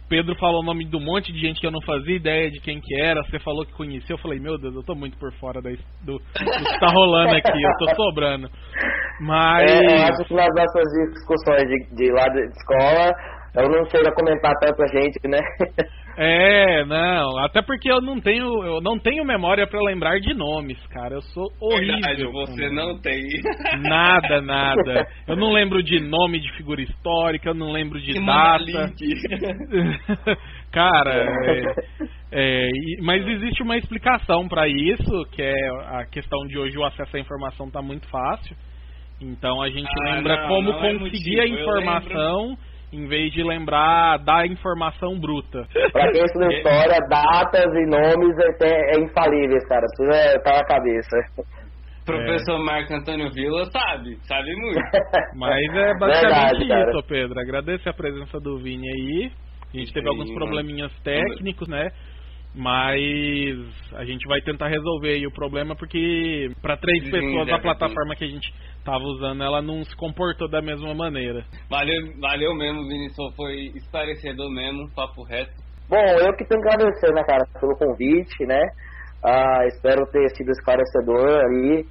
[0.09, 2.59] Pedro falou o nome de um monte de gente que eu não fazia ideia de
[2.59, 3.23] quem que era.
[3.23, 4.13] Você falou que conhecia.
[4.13, 7.33] Eu falei, meu Deus, eu tô muito por fora da, do, do que tá rolando
[7.35, 7.63] aqui.
[7.63, 8.49] Eu tô sobrando.
[9.21, 9.71] Mas.
[9.71, 13.13] É, eu acho que nas nossas discussões de, de lá de escola,
[13.55, 15.39] eu não chego a comentar tanto a gente, né?
[16.17, 20.77] É, não, até porque eu não tenho, eu não tenho memória para lembrar de nomes,
[20.87, 21.15] cara.
[21.15, 21.95] Eu sou horrível.
[21.95, 23.23] Verdade, você não tem.
[23.81, 25.07] Nada, nada.
[25.27, 28.65] Eu não lembro de nome de figura histórica, eu não lembro de que data.
[30.71, 32.69] cara, é, é,
[33.01, 37.19] mas existe uma explicação para isso, que é a questão de hoje o acesso à
[37.19, 38.55] informação tá muito fácil.
[39.21, 42.57] Então a gente ah, lembra não, como não é conseguir é a informação
[42.91, 45.65] em vez de lembrar da informação bruta.
[45.91, 49.85] Pra quem estuda história, datas e nomes é, é infalíveis, cara.
[49.85, 51.17] Isso é, tá na cabeça.
[52.05, 52.63] Professor é.
[52.63, 54.81] Marco Antônio Vila sabe, sabe muito.
[55.35, 57.39] Mas é basicamente Verdade, isso, Pedro.
[57.39, 59.31] Agradeço a presença do Vini aí.
[59.73, 61.89] A gente teve Sim, alguns probleminhas técnicos, né?
[62.53, 63.55] Mas
[63.95, 68.13] a gente vai tentar resolver aí o problema porque para três Sim, pessoas a plataforma
[68.15, 71.45] que a gente tava usando ela não se comportou da mesma maneira.
[71.69, 75.53] Valeu, valeu mesmo, Vinícius, foi esclarecedor mesmo, papo reto.
[75.87, 78.61] Bom, eu que tenho que agradecer, né, cara, pelo convite, né?
[79.23, 81.85] Ah, espero ter sido esclarecedor aí,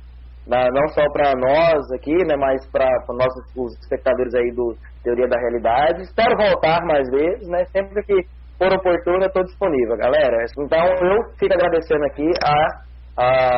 [0.47, 5.39] não só para nós aqui, né, mas para nossos os espectadores aí do Teoria da
[5.39, 6.03] Realidade.
[6.03, 7.65] Espero voltar mais vezes, né?
[7.67, 10.37] Sempre que for oportuno, eu estou disponível, galera.
[10.59, 12.91] Então, eu fico agradecendo aqui a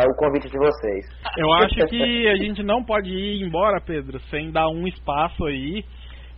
[0.09, 1.07] o convite de vocês.
[1.36, 5.84] Eu acho que a gente não pode ir embora, Pedro, sem dar um espaço aí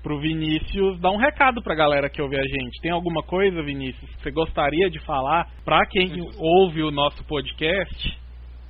[0.02, 2.80] pro Vinícius dar um recado pra galera que ouve a gente.
[2.82, 8.20] Tem alguma coisa, Vinícius, que você gostaria de falar pra quem ouve o nosso podcast?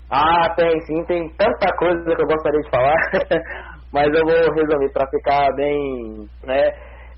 [0.08, 2.94] Ah, tem sim, tem tanta coisa que eu gostaria de falar,
[3.92, 6.70] mas eu vou resumir para ficar bem, né?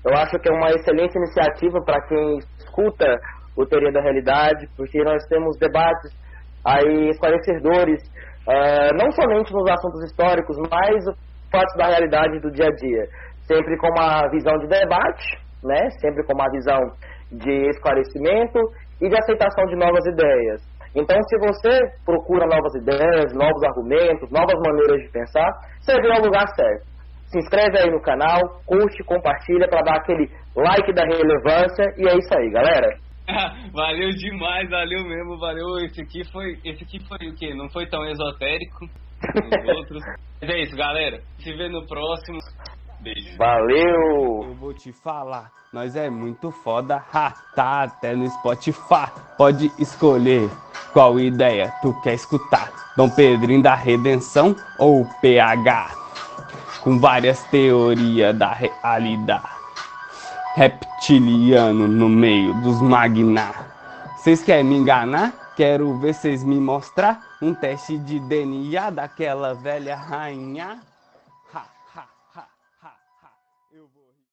[0.03, 2.39] Eu acho que é uma excelente iniciativa para quem
[2.77, 3.19] escuta
[3.55, 6.11] o Teoria da Realidade, porque nós temos debates
[6.63, 8.03] aí esclarecedores,
[8.47, 11.03] uh, não somente nos assuntos históricos, mas
[11.51, 13.07] fatos da realidade do dia a dia.
[13.47, 15.25] Sempre com uma visão de debate,
[15.63, 15.89] né?
[16.01, 16.79] sempre com uma visão
[17.31, 18.59] de esclarecimento
[19.01, 20.61] e de aceitação de novas ideias.
[20.93, 26.21] Então, se você procura novas ideias, novos argumentos, novas maneiras de pensar, você vem ao
[26.21, 26.96] lugar certo.
[27.27, 32.17] Se inscreve aí no canal, curte, compartilha para dar aquele like da relevância e é
[32.17, 32.87] isso aí, galera.
[33.73, 35.77] valeu demais, valeu mesmo, valeu.
[35.85, 37.53] Esse aqui foi, esse aqui foi o quê?
[37.53, 40.03] Não foi tão esotérico os outros.
[40.41, 41.21] Mas é isso, galera.
[41.39, 42.39] Se vê no próximo.
[43.01, 43.37] Beijo.
[43.37, 44.43] Valeu!
[44.43, 49.11] Eu vou te falar, nós é muito foda, ha, tá até no Spotify.
[49.37, 50.49] Pode escolher
[50.93, 52.71] qual ideia tu quer escutar.
[52.95, 56.06] Dom Pedrinho da Redenção ou PH?
[56.87, 59.43] Com várias teorias da realidade
[60.55, 63.53] reptiliano no meio dos magna.
[64.15, 65.33] Vocês querem me enganar?
[65.57, 70.79] Quero ver vocês me mostrar um teste de DNA daquela velha rainha.